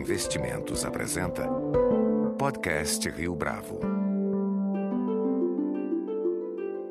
Investimentos 0.00 0.82
apresenta 0.82 1.46
Podcast 2.38 3.06
Rio 3.10 3.34
Bravo. 3.34 3.80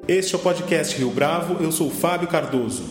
Este 0.08 0.36
é 0.36 0.38
o 0.38 0.42
podcast 0.42 0.96
Rio 0.96 1.10
Bravo, 1.10 1.64
eu 1.64 1.72
sou 1.72 1.90
Fábio 1.90 2.28
Cardoso. 2.28 2.84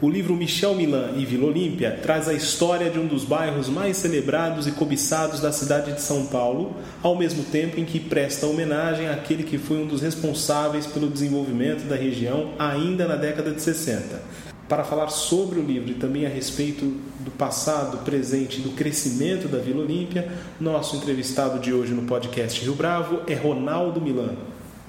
O 0.00 0.08
livro 0.08 0.36
Michel 0.36 0.76
Milan 0.76 1.14
e 1.16 1.26
Vila 1.26 1.48
Olímpia 1.48 1.98
traz 2.00 2.28
a 2.28 2.34
história 2.34 2.88
de 2.88 3.00
um 3.00 3.06
dos 3.08 3.24
bairros 3.24 3.68
mais 3.68 3.96
celebrados 3.96 4.68
e 4.68 4.72
cobiçados 4.72 5.40
da 5.40 5.50
cidade 5.50 5.92
de 5.92 6.00
São 6.00 6.26
Paulo, 6.26 6.76
ao 7.02 7.16
mesmo 7.16 7.42
tempo 7.42 7.80
em 7.80 7.84
que 7.84 7.98
presta 7.98 8.46
homenagem 8.46 9.08
àquele 9.08 9.42
que 9.42 9.58
foi 9.58 9.78
um 9.78 9.88
dos 9.88 10.00
responsáveis 10.00 10.86
pelo 10.86 11.10
desenvolvimento 11.10 11.82
da 11.88 11.96
região 11.96 12.52
ainda 12.60 13.08
na 13.08 13.16
década 13.16 13.50
de 13.50 13.60
60 13.60 14.49
para 14.70 14.84
falar 14.84 15.08
sobre 15.08 15.58
o 15.58 15.62
livro 15.64 15.90
e 15.90 15.94
também 15.94 16.24
a 16.24 16.28
respeito 16.28 16.84
do 17.18 17.30
passado, 17.32 18.04
presente 18.04 18.60
e 18.60 18.62
do 18.62 18.70
crescimento 18.70 19.48
da 19.48 19.58
Vila 19.58 19.82
Olímpia, 19.82 20.32
nosso 20.60 20.94
entrevistado 20.94 21.58
de 21.58 21.74
hoje 21.74 21.92
no 21.92 22.02
podcast 22.02 22.62
Rio 22.62 22.76
Bravo 22.76 23.22
é 23.26 23.34
Ronaldo 23.34 24.00
Milan. 24.00 24.36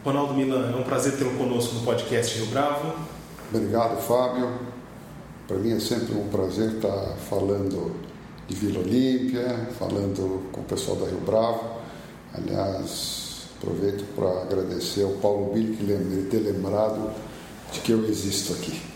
Ronaldo 0.06 0.36
Milan, 0.36 0.72
é 0.72 0.76
um 0.76 0.84
prazer 0.84 1.18
tê-lo 1.18 1.32
conosco 1.32 1.74
no 1.74 1.82
podcast 1.82 2.38
Rio 2.38 2.46
Bravo. 2.52 2.94
Obrigado, 3.52 4.00
Fábio. 4.04 4.52
Para 5.48 5.58
mim 5.58 5.76
é 5.76 5.80
sempre 5.80 6.14
um 6.14 6.28
prazer 6.28 6.74
estar 6.74 7.16
falando 7.28 7.96
de 8.48 8.54
Vila 8.54 8.82
Olímpia, 8.82 9.68
falando 9.80 10.44
com 10.52 10.62
o 10.62 10.66
pessoal 10.66 10.98
da 10.98 11.08
Rio 11.08 11.22
Bravo. 11.22 11.78
Aliás, 12.36 13.48
aproveito 13.58 14.06
para 14.16 14.44
agradecer 14.44 15.02
ao 15.02 15.14
Paulo 15.14 15.52
Billy 15.56 15.76
que 15.76 16.28
ter 16.30 16.38
lembrado 16.38 17.10
de 17.72 17.80
que 17.80 17.92
eu 17.94 18.08
existo 18.08 18.54
aqui. 18.54 18.91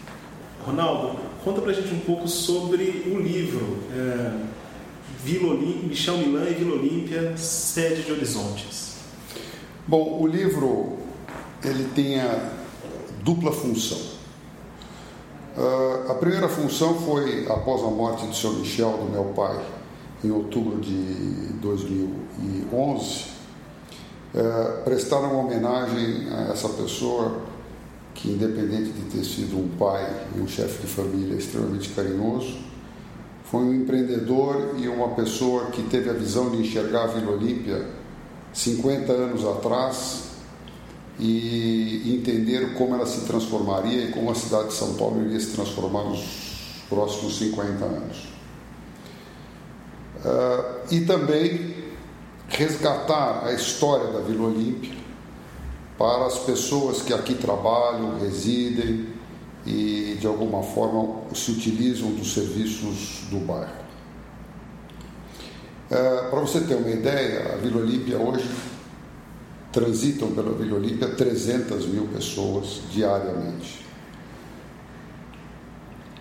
Ronaldo, 0.66 1.20
conta 1.44 1.62
pra 1.62 1.72
gente 1.72 1.94
um 1.94 2.00
pouco 2.00 2.28
sobre 2.28 3.04
o 3.05 3.20
livro 3.20 3.77
é, 3.94 4.32
Vila 5.24 5.54
Olímpia, 5.54 5.88
Michel 5.88 6.18
Milan 6.18 6.49
e 6.49 6.54
Vila 6.55 6.76
Olímpia, 6.76 7.38
sede 7.38 8.02
de 8.02 8.12
Horizontes. 8.12 8.96
Bom, 9.88 10.20
o 10.20 10.26
livro 10.26 10.98
ele 11.63 11.88
tem 11.94 12.20
a 12.20 12.52
dupla 13.22 13.52
função. 13.52 14.16
Uh, 15.55 16.12
a 16.12 16.16
primeira 16.16 16.49
função 16.49 16.96
foi 17.02 17.46
após 17.48 17.82
a 17.82 17.88
morte 17.88 18.27
de 18.27 18.35
São 18.35 18.54
Michel, 18.54 18.98
do 18.98 19.12
meu 19.12 19.26
pai, 19.35 19.63
em 20.24 20.32
outubro 20.32 20.82
de 20.82 21.54
2011, 21.62 23.26
uh, 24.34 24.84
prestar 24.84 25.20
uma 25.20 25.40
homenagem 25.40 26.27
a 26.34 26.52
essa 26.52 26.70
pessoa 26.70 27.41
que, 28.16 28.30
independente 28.30 28.91
de 28.91 29.02
ter 29.12 29.24
sido 29.24 29.60
um 29.60 29.68
pai 29.77 30.27
e 30.35 30.40
um 30.40 30.48
chefe 30.48 30.82
de 30.82 30.88
família 30.88 31.35
extremamente 31.35 31.90
carinhoso, 31.90 32.57
foi 33.44 33.60
um 33.60 33.74
empreendedor 33.74 34.76
e 34.80 34.88
uma 34.88 35.10
pessoa 35.10 35.68
que 35.68 35.84
teve 35.84 36.10
a 36.10 36.13
visão 36.13 36.49
de 36.49 36.57
enxergar 36.57 37.04
a 37.04 37.07
Vila 37.07 37.34
Olímpia 37.34 37.85
50 38.54 39.12
anos 39.12 39.46
atrás 39.46 40.24
e 41.20 42.18
entender 42.18 42.74
como 42.74 42.96
ela 42.96 43.05
se 43.05 43.26
transformaria 43.26 44.05
e 44.05 44.12
como 44.12 44.32
a 44.32 44.35
cidade 44.35 44.70
de 44.70 44.74
São 44.74 44.96
Paulo 44.96 45.24
iria 45.26 45.40
se 45.40 45.52
transformar 45.52 46.04
nos 46.05 46.85
próximos 46.90 47.38
50 47.38 47.85
anos. 47.85 48.18
Uh, 50.18 50.94
e 50.94 51.02
também 51.02 51.76
resgatar 52.48 53.46
a 53.46 53.54
história 53.54 54.12
da 54.12 54.20
Vila 54.22 54.48
Olímpia 54.48 54.95
para 55.98 56.26
as 56.26 56.40
pessoas 56.40 57.01
que 57.01 57.13
aqui 57.13 57.35
trabalham, 57.35 58.20
residem 58.20 59.07
e 59.65 60.18
de 60.20 60.27
alguma 60.27 60.62
forma 60.62 61.21
se 61.34 61.51
utilizam 61.51 62.12
dos 62.12 62.34
serviços 62.34 63.24
do 63.29 63.40
bairro. 63.40 63.85
É, 65.90 66.29
para 66.29 66.40
você 66.40 66.62
ter 66.62 66.75
uma 66.75 66.90
ideia, 66.90 67.53
a 67.53 67.57
Vila 67.57 67.81
Olímpia 67.81 68.17
hoje 68.17 68.50
transitam 69.72 70.31
pela 70.31 70.51
Vila 70.53 70.78
Olímpia 70.78 71.09
300 71.09 71.85
mil 71.88 72.07
pessoas 72.07 72.81
diariamente. 72.91 73.85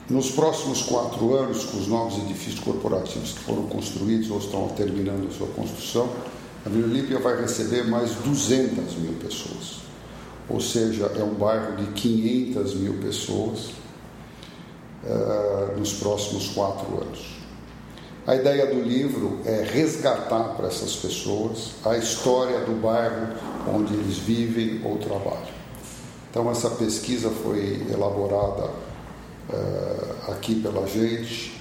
Nos 0.09 0.31
próximos 0.31 0.83
quatro 0.83 1.35
anos, 1.35 1.65
com 1.65 1.79
os 1.79 1.89
novos 1.89 2.19
edifícios 2.25 2.61
corporativos 2.61 3.33
que 3.33 3.41
foram 3.41 3.67
construídos 3.67 4.31
ou 4.31 4.39
estão 4.39 4.69
terminando 4.69 5.29
a 5.29 5.33
sua 5.33 5.47
construção, 5.49 6.11
a 6.65 6.69
Vila 6.69 6.87
Olímpia 6.87 7.19
vai 7.19 7.39
receber 7.41 7.85
mais 7.85 8.13
200 8.13 8.95
mil 8.97 9.15
pessoas. 9.15 9.83
Ou 10.49 10.61
seja, 10.61 11.13
é 11.17 11.23
um 11.23 11.35
bairro 11.35 11.77
de 11.77 11.87
500 11.93 12.75
mil 12.77 12.95
pessoas 12.95 13.71
uh, 15.05 15.79
nos 15.79 15.93
próximos 15.95 16.49
quatro 16.49 17.03
anos. 17.03 17.35
A 18.27 18.35
ideia 18.35 18.67
do 18.67 18.81
livro 18.81 19.41
é 19.45 19.63
resgatar 19.63 20.55
para 20.55 20.69
essas 20.69 20.97
pessoas 20.97 21.73
a 21.85 21.99
história 21.99 22.61
do 22.61 22.81
bairro 22.81 23.29
onde 23.75 23.93
eles 23.93 24.17
vivem 24.17 24.81
ou 24.83 24.97
trabalham. 24.97 25.53
Então, 26.31 26.51
essa 26.51 26.71
pesquisa 26.71 27.29
foi 27.31 27.87
elaborada 27.91 28.71
uh, 29.51 30.33
aqui 30.33 30.55
pela 30.55 30.87
gente. 30.87 31.61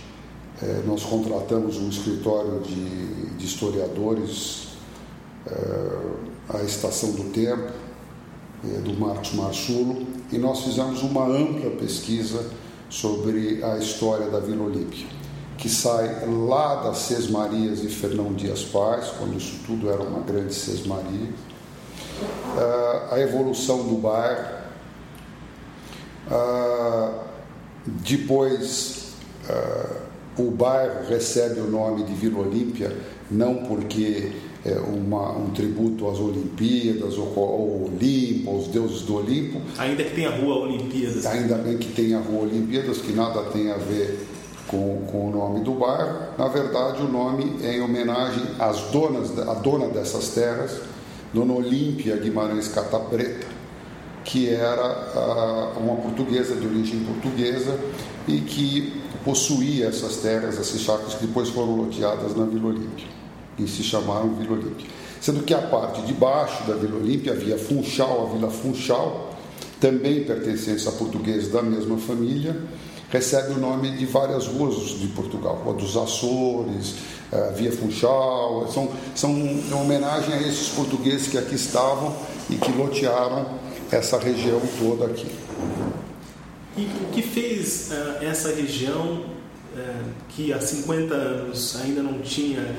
Uh, 0.61 0.87
nós 0.87 1.03
contratamos 1.03 1.75
um 1.77 1.89
escritório 1.89 2.61
de, 2.61 3.35
de 3.35 3.45
historiadores 3.45 4.72
a 6.49 6.63
Estação 6.63 7.11
do 7.11 7.31
Tempo, 7.31 7.71
do 8.83 8.93
Marcos 8.93 9.33
Marsulo, 9.33 10.07
e 10.31 10.37
nós 10.37 10.61
fizemos 10.61 11.01
uma 11.01 11.25
ampla 11.27 11.71
pesquisa 11.71 12.49
sobre 12.89 13.63
a 13.63 13.77
história 13.77 14.27
da 14.29 14.39
Vila 14.39 14.65
Olímpia, 14.65 15.05
que 15.57 15.67
sai 15.67 16.25
lá 16.27 16.83
das 16.83 16.99
Sesmarias 16.99 17.83
e 17.83 17.87
Fernão 17.87 18.33
Dias 18.33 18.63
Paz, 18.63 19.11
quando 19.17 19.37
isso 19.37 19.59
tudo 19.65 19.89
era 19.89 20.01
uma 20.01 20.21
grande 20.21 20.53
Sesmaria, 20.53 21.29
a 23.11 23.19
evolução 23.19 23.83
do 23.83 23.95
bairro, 23.95 24.63
depois 27.85 29.13
o 30.37 30.49
bairro 30.51 31.05
recebe 31.09 31.59
o 31.59 31.69
nome 31.69 32.03
de 32.03 32.13
Vila 32.13 32.39
Olímpia 32.39 32.95
não 33.29 33.65
porque 33.65 34.31
é, 34.65 34.79
uma, 34.79 35.31
um 35.37 35.49
tributo 35.49 36.07
às 36.09 36.19
Olimpíadas, 36.19 37.17
ou 37.17 37.33
ao 37.37 37.85
Olimpo, 37.85 38.49
aos 38.49 38.67
deuses 38.67 39.01
do 39.01 39.15
Olimpo. 39.15 39.61
Ainda 39.77 40.03
que 40.03 40.15
tenha 40.15 40.29
a 40.29 40.35
Rua 40.35 40.63
Olimpíadas. 40.63 41.25
Ainda 41.25 41.55
bem 41.55 41.77
que 41.77 41.91
tenha 41.91 42.17
a 42.17 42.21
Rua 42.21 42.43
Olimpíadas, 42.43 42.99
que 42.99 43.11
nada 43.11 43.43
tem 43.51 43.71
a 43.71 43.77
ver 43.77 44.25
com, 44.67 45.01
com 45.11 45.29
o 45.29 45.31
nome 45.31 45.61
do 45.61 45.73
bairro. 45.73 46.17
Na 46.37 46.47
verdade, 46.47 47.01
o 47.01 47.07
nome 47.07 47.57
é 47.61 47.77
em 47.77 47.81
homenagem 47.81 48.43
às 48.57 48.79
donas, 48.91 49.37
à 49.37 49.53
dona 49.55 49.87
dessas 49.87 50.29
terras, 50.29 50.79
Dona 51.33 51.53
Olímpia 51.53 52.15
Guimarães 52.15 52.67
Catapreta, 52.67 53.47
que 54.23 54.49
era 54.49 55.73
uma 55.77 55.95
portuguesa 55.95 56.55
de 56.55 56.65
origem 56.65 56.99
portuguesa 56.99 57.77
e 58.27 58.37
que 58.39 59.01
possuía 59.25 59.87
essas 59.87 60.17
terras, 60.17 60.59
esses 60.59 60.81
chácaras 60.81 61.15
que 61.15 61.25
depois 61.25 61.49
foram 61.49 61.75
loteadas 61.75 62.35
na 62.35 62.45
Vila 62.45 62.67
Olímpia 62.67 63.22
e 63.57 63.67
se 63.67 63.83
chamaram 63.83 64.35
Vila 64.35 64.53
Olímpia. 64.53 64.87
Sendo 65.21 65.43
que 65.43 65.53
a 65.53 65.61
parte 65.61 66.01
de 66.01 66.13
baixo 66.13 66.63
da 66.63 66.75
Vila 66.75 66.97
Olímpia 66.97 67.33
Funchal, 67.57 68.27
a 68.27 68.33
Vila 68.33 68.49
Funchal, 68.49 69.33
também 69.79 70.23
pertencente 70.23 70.87
a 70.87 70.91
portugueses 70.91 71.51
da 71.51 71.61
mesma 71.61 71.97
família, 71.97 72.55
recebe 73.09 73.53
o 73.53 73.59
nome 73.59 73.91
de 73.91 74.05
várias 74.05 74.47
ruas 74.47 74.99
de 74.99 75.07
Portugal, 75.07 75.61
Rua 75.63 75.75
dos 75.75 75.95
Açores, 75.95 76.95
uh, 77.31 77.53
Via 77.55 77.71
Funchal, 77.71 78.67
são, 78.73 78.89
são 79.13 79.31
em 79.31 79.73
homenagem 79.73 80.33
a 80.33 80.41
esses 80.41 80.69
portugueses 80.69 81.27
que 81.27 81.37
aqui 81.37 81.55
estavam 81.55 82.15
e 82.49 82.55
que 82.55 82.71
lotearam 82.71 83.45
essa 83.91 84.17
região 84.17 84.59
toda 84.79 85.05
aqui. 85.05 85.27
E 86.75 86.81
o 86.81 87.11
que 87.11 87.21
fez 87.21 87.91
uh, 87.91 88.23
essa 88.23 88.49
região 88.49 89.32
é, 89.75 90.03
que 90.29 90.53
há 90.53 90.61
50 90.61 91.13
anos 91.13 91.75
ainda 91.81 92.03
não 92.03 92.19
tinha, 92.21 92.75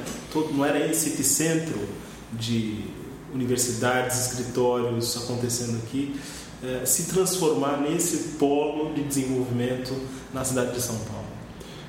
não 0.52 0.64
era 0.64 0.78
esse 0.86 1.10
epicentro 1.10 1.88
de 2.32 2.84
universidades, 3.32 4.32
escritórios 4.32 5.16
acontecendo 5.16 5.82
aqui, 5.84 6.18
é, 6.62 6.86
se 6.86 7.12
transformar 7.12 7.80
nesse 7.80 8.36
polo 8.38 8.94
de 8.94 9.02
desenvolvimento 9.02 9.92
na 10.32 10.44
cidade 10.44 10.72
de 10.72 10.80
São 10.80 10.96
Paulo? 11.00 11.26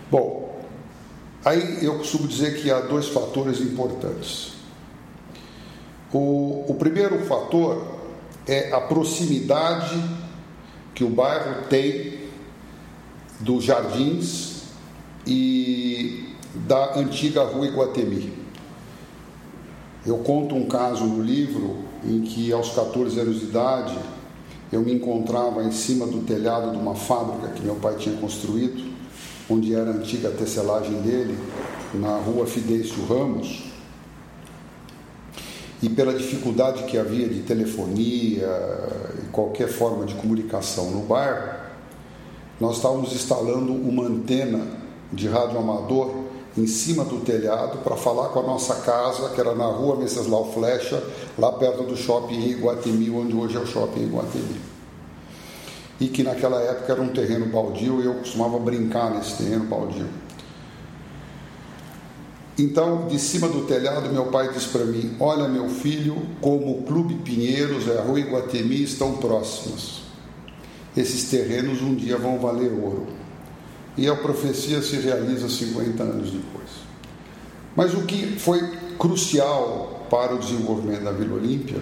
Bom, 0.09 0.65
aí 1.43 1.85
eu 1.85 1.97
costumo 1.99 2.27
dizer 2.27 2.61
que 2.61 2.71
há 2.71 2.81
dois 2.81 3.07
fatores 3.07 3.59
importantes. 3.61 4.53
O, 6.11 6.65
o 6.67 6.75
primeiro 6.75 7.25
fator 7.25 7.95
é 8.47 8.71
a 8.73 8.81
proximidade 8.81 10.01
que 10.93 11.03
o 11.03 11.09
bairro 11.09 11.67
tem 11.67 12.25
dos 13.39 13.63
jardins 13.63 14.54
e 15.25 16.29
da 16.67 16.97
antiga 16.97 17.43
rua 17.43 17.67
Iguatemi. 17.67 18.33
Eu 20.05 20.17
conto 20.19 20.55
um 20.55 20.67
caso 20.67 21.05
no 21.05 21.23
livro 21.23 21.77
em 22.03 22.21
que, 22.21 22.51
aos 22.53 22.69
14 22.69 23.19
anos 23.19 23.39
de 23.39 23.45
idade, 23.45 23.97
eu 24.71 24.81
me 24.81 24.93
encontrava 24.93 25.63
em 25.63 25.71
cima 25.71 26.05
do 26.05 26.21
telhado 26.21 26.71
de 26.71 26.77
uma 26.77 26.95
fábrica 26.95 27.47
que 27.49 27.63
meu 27.63 27.75
pai 27.75 27.95
tinha 27.95 28.15
construído 28.17 28.95
onde 29.49 29.75
era 29.75 29.91
a 29.91 29.93
antiga 29.93 30.29
tecelagem 30.31 31.01
dele, 31.01 31.37
na 31.93 32.17
rua 32.17 32.45
Fidêncio 32.45 33.05
Ramos, 33.05 33.63
e 35.81 35.89
pela 35.89 36.13
dificuldade 36.13 36.83
que 36.83 36.97
havia 36.97 37.27
de 37.27 37.41
telefonia 37.41 38.49
e 39.23 39.27
qualquer 39.31 39.67
forma 39.67 40.05
de 40.05 40.15
comunicação 40.15 40.89
no 40.89 41.01
bairro, 41.01 41.53
nós 42.59 42.77
estávamos 42.77 43.13
instalando 43.13 43.71
uma 43.71 44.03
antena 44.03 44.65
de 45.11 45.27
rádio 45.27 45.57
amador 45.57 46.25
em 46.57 46.67
cima 46.67 47.03
do 47.03 47.19
telhado 47.19 47.79
para 47.79 47.95
falar 47.95 48.29
com 48.29 48.39
a 48.39 48.43
nossa 48.43 48.75
casa, 48.75 49.29
que 49.29 49.41
era 49.41 49.53
na 49.53 49.65
rua 49.65 49.97
Venceslau 49.97 50.53
Flecha, 50.53 51.03
lá 51.37 51.51
perto 51.51 51.83
do 51.83 51.97
shopping 51.97 52.39
Iguatemi, 52.49 53.09
onde 53.09 53.35
hoje 53.35 53.57
é 53.57 53.59
o 53.59 53.67
shopping 53.67 54.03
Iguatemi. 54.03 54.61
E 55.99 56.07
que 56.07 56.23
naquela 56.23 56.61
época 56.61 56.93
era 56.93 57.01
um 57.01 57.09
terreno 57.09 57.45
baldio 57.47 58.01
e 58.01 58.05
eu 58.05 58.15
costumava 58.15 58.57
brincar 58.59 59.13
nesse 59.13 59.37
terreno 59.37 59.65
baldio. 59.65 60.07
Então, 62.57 63.07
de 63.07 63.19
cima 63.19 63.49
do 63.49 63.65
telhado, 63.65 64.09
meu 64.09 64.27
pai 64.27 64.51
disse 64.53 64.69
para 64.69 64.85
mim: 64.85 65.15
Olha, 65.19 65.47
meu 65.47 65.67
filho, 65.67 66.15
como 66.39 66.79
o 66.79 66.83
Clube 66.83 67.15
Pinheiros 67.15 67.85
e 67.85 67.91
a 67.91 68.01
Rua 68.01 68.19
Iguatemi 68.19 68.81
estão 68.81 69.17
próximos. 69.17 70.03
Esses 70.95 71.29
terrenos 71.29 71.81
um 71.81 71.93
dia 71.93 72.17
vão 72.17 72.39
valer 72.39 72.71
ouro. 72.71 73.07
E 73.97 74.07
a 74.07 74.15
profecia 74.15 74.81
se 74.81 74.97
realiza 74.97 75.47
50 75.47 76.03
anos 76.03 76.31
depois. 76.31 76.69
Mas 77.75 77.93
o 77.93 78.03
que 78.03 78.39
foi 78.39 78.59
crucial 78.97 80.07
para 80.09 80.35
o 80.35 80.39
desenvolvimento 80.39 81.03
da 81.03 81.11
Vila 81.11 81.35
Olímpia 81.35 81.79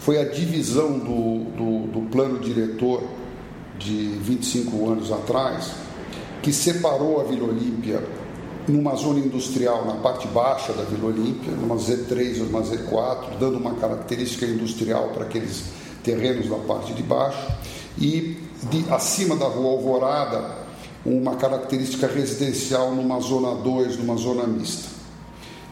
foi 0.00 0.20
a 0.20 0.24
divisão 0.24 0.98
do, 0.98 1.44
do, 1.56 1.86
do 1.92 2.10
plano 2.10 2.38
diretor 2.38 3.02
de 3.78 4.08
25 4.20 4.90
anos 4.90 5.12
atrás, 5.12 5.72
que 6.42 6.52
separou 6.52 7.20
a 7.20 7.24
Vila 7.24 7.48
Olímpia 7.48 8.02
numa 8.68 8.94
zona 8.94 9.20
industrial 9.20 9.84
na 9.86 9.94
parte 9.94 10.28
baixa 10.28 10.72
da 10.72 10.84
Vila 10.84 11.08
Olímpia, 11.08 11.52
numa 11.52 11.76
Z3 11.76 12.40
ou 12.40 12.46
uma 12.46 12.62
Z4, 12.62 13.38
dando 13.38 13.58
uma 13.58 13.74
característica 13.74 14.46
industrial 14.46 15.08
para 15.08 15.24
aqueles 15.24 15.64
terrenos 16.02 16.48
da 16.48 16.56
parte 16.56 16.92
de 16.92 17.02
baixo, 17.02 17.46
e 17.98 18.36
de, 18.70 18.84
acima 18.90 19.36
da 19.36 19.46
Rua 19.46 19.72
Alvorada, 19.72 20.59
uma 21.04 21.36
característica 21.36 22.06
residencial 22.06 22.94
numa 22.94 23.20
zona 23.20 23.54
2, 23.62 23.98
numa 23.98 24.16
zona 24.16 24.46
mista. 24.46 24.88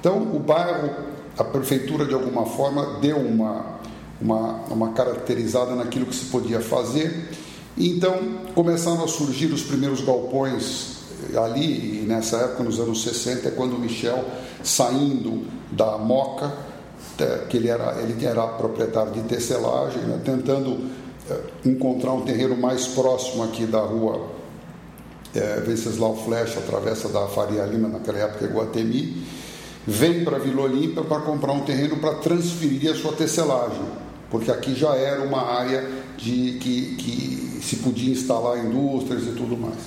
Então, 0.00 0.22
o 0.34 0.38
bairro, 0.38 0.90
a 1.36 1.44
prefeitura 1.44 2.04
de 2.04 2.14
alguma 2.14 2.46
forma 2.46 2.98
deu 3.00 3.18
uma, 3.18 3.78
uma, 4.20 4.52
uma 4.70 4.92
caracterizada 4.92 5.74
naquilo 5.74 6.06
que 6.06 6.14
se 6.14 6.26
podia 6.26 6.60
fazer. 6.60 7.30
Então, 7.76 8.16
começaram 8.54 9.04
a 9.04 9.08
surgir 9.08 9.46
os 9.46 9.62
primeiros 9.62 10.00
galpões 10.00 10.98
ali, 11.36 12.04
nessa 12.06 12.36
época, 12.38 12.62
nos 12.62 12.78
anos 12.78 13.02
60, 13.02 13.48
é 13.48 13.50
quando 13.50 13.74
o 13.74 13.78
Michel, 13.78 14.24
saindo 14.62 15.44
da 15.72 15.98
Moca, 15.98 16.52
que 17.48 17.56
ele 17.56 17.68
era, 17.68 18.00
ele 18.00 18.24
era 18.24 18.46
proprietário 18.46 19.12
de 19.12 19.22
tecelagem, 19.22 20.02
né, 20.02 20.20
tentando 20.24 20.88
é, 21.28 21.68
encontrar 21.68 22.12
um 22.12 22.20
terreno 22.20 22.56
mais 22.56 22.86
próximo 22.86 23.42
aqui 23.42 23.66
da 23.66 23.80
rua 23.80 24.37
é, 25.34 25.60
Venceslau 25.60 26.16
Flecha, 26.16 26.58
atravessa 26.58 27.08
da 27.08 27.26
Faria 27.28 27.64
Lima, 27.64 27.88
naquela 27.88 28.18
época 28.18 28.46
Guatemi, 28.46 29.24
vem 29.86 30.24
para 30.24 30.38
Vila 30.38 30.62
Olímpia 30.62 31.02
para 31.02 31.20
comprar 31.20 31.52
um 31.52 31.60
terreno 31.60 31.96
para 31.96 32.14
transferir 32.16 32.90
a 32.90 32.94
sua 32.94 33.12
tecelagem, 33.12 33.82
porque 34.30 34.50
aqui 34.50 34.74
já 34.74 34.94
era 34.94 35.22
uma 35.22 35.42
área 35.42 35.88
de 36.16 36.58
que, 36.60 36.96
que 36.96 37.60
se 37.62 37.76
podia 37.76 38.12
instalar 38.12 38.58
indústrias 38.58 39.22
e 39.24 39.32
tudo 39.32 39.56
mais. 39.56 39.78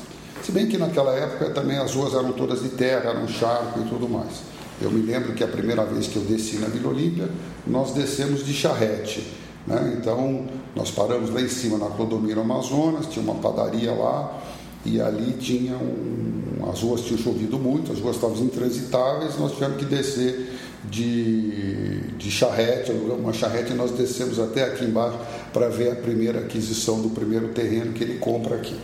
Se 0.44 0.52
bem 0.52 0.68
que 0.68 0.78
naquela 0.78 1.14
época 1.14 1.52
também 1.52 1.78
as 1.78 1.94
ruas 1.94 2.14
eram 2.14 2.32
todas 2.32 2.64
de 2.64 2.70
terra, 2.70 3.12
eram 3.12 3.28
charco 3.28 3.80
e 3.80 3.90
tudo 3.90 4.10
mais. 4.10 4.42
Eu 4.82 4.90
me 4.90 5.02
lembro 5.02 5.34
que 5.34 5.44
a 5.44 5.48
primeira 5.48 5.86
vez 5.86 6.08
que 6.08 6.16
eu 6.16 6.24
desci 6.24 6.58
na 6.58 6.68
Vila 6.68 6.90
Olímpia, 6.90 7.30
nós 7.68 7.94
descemos 7.94 8.44
de 8.44 8.54
charrete. 8.54 9.32
Né? 9.68 9.96
Então, 10.00 10.48
nós 10.76 10.90
paramos 10.90 11.30
lá 11.30 11.40
em 11.40 11.48
cima 11.48 11.78
na 11.78 11.86
Clodomiro 11.88 12.42
Amazonas, 12.42 13.06
tinha 13.06 13.24
uma 13.24 13.36
padaria 13.36 13.94
lá, 13.94 14.42
e 14.86 15.00
ali 15.00 15.34
tinha 15.34 15.76
um, 15.76 16.70
as 16.70 16.82
ruas 16.82 17.02
tinham 17.02 17.20
chovido 17.20 17.58
muito, 17.60 17.92
as 17.92 18.00
ruas 18.00 18.16
estavam 18.16 18.38
intransitáveis, 18.44 19.38
nós 19.38 19.54
tivemos 19.54 19.78
que 19.78 19.86
descer 19.86 20.58
de, 20.90 22.02
de 22.18 22.32
charrete, 22.32 22.92
uma 22.92 23.34
charrete, 23.34 23.72
e 23.72 23.76
nós 23.76 23.92
descemos 23.92 24.40
até 24.40 24.64
aqui 24.64 24.86
embaixo 24.86 25.18
para 25.54 25.70
ver 25.70 25.92
a 25.92 25.96
primeira 25.96 26.40
aquisição 26.40 27.02
do 27.02 27.10
primeiro 27.10 27.50
terreno 27.50 27.94
que 27.94 28.04
ele 28.04 28.18
compra 28.18 28.56
aqui. 28.56 28.76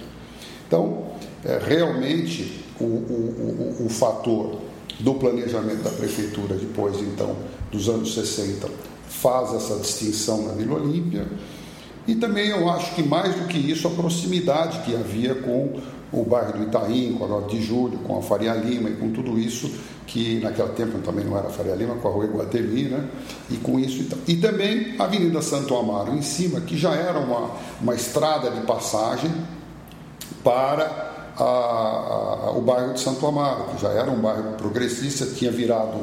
Então, 0.68 1.08
é, 1.44 1.60
realmente 1.64 2.64
o, 2.80 2.84
o, 2.84 3.78
o, 3.80 3.86
o 3.86 3.90
fator 3.90 4.60
do 5.00 5.14
planejamento 5.16 5.84
da 5.84 5.92
prefeitura 5.92 6.56
depois 6.56 6.98
então 7.00 7.36
dos 7.72 7.88
anos 7.88 8.14
60 8.14 8.68
faz 9.08 9.54
essa 9.54 9.78
distinção 9.78 10.44
na 10.44 10.54
Vila 10.54 10.76
Olímpia 10.76 11.28
e 12.08 12.16
também 12.16 12.48
eu 12.48 12.70
acho 12.70 12.96
que 12.96 13.04
mais 13.04 13.36
do 13.36 13.48
que 13.48 13.58
isso 13.58 13.88
a 13.88 13.92
proximidade 13.92 14.80
que 14.80 14.96
havia 14.96 15.36
com 15.36 15.80
o 16.12 16.24
bairro 16.24 16.54
do 16.54 16.64
Itaim, 16.64 17.16
com 17.18 17.26
a 17.26 17.28
9 17.28 17.50
de 17.50 17.62
Julho, 17.62 17.98
com 18.00 18.18
a 18.18 18.22
Faria 18.22 18.54
Lima 18.54 18.90
e 18.90 18.94
com 18.94 19.12
tudo 19.12 19.38
isso 19.38 19.70
que 20.08 20.40
naquele 20.40 20.70
tempo 20.70 21.00
também 21.00 21.26
não 21.26 21.38
era 21.38 21.50
Faria 21.50 21.76
Lima, 21.76 21.96
com 21.96 22.08
a 22.08 22.12
Rua 22.12 22.26
Iguatemi, 22.26 22.84
né? 22.84 23.06
E 23.52 23.58
com 23.58 23.78
isso 23.78 24.02
então. 24.02 24.18
e 24.26 24.38
também 24.38 24.96
a 24.98 25.04
Avenida 25.04 25.42
Santo 25.42 25.76
Amaro 25.76 26.14
em 26.14 26.22
cima, 26.22 26.62
que 26.62 26.78
já 26.78 26.96
era 26.96 27.20
uma, 27.20 27.52
uma 27.82 27.94
estrada 27.94 28.50
de 28.50 28.62
passagem 28.62 29.30
para 30.42 31.17
a, 31.40 31.44
a, 31.44 32.52
o 32.52 32.62
bairro 32.62 32.94
de 32.94 33.00
Santo 33.00 33.26
Amaro, 33.26 33.66
que 33.66 33.82
já 33.82 33.90
era 33.90 34.10
um 34.10 34.20
bairro 34.20 34.54
progressista, 34.54 35.26
tinha 35.26 35.52
virado, 35.52 35.98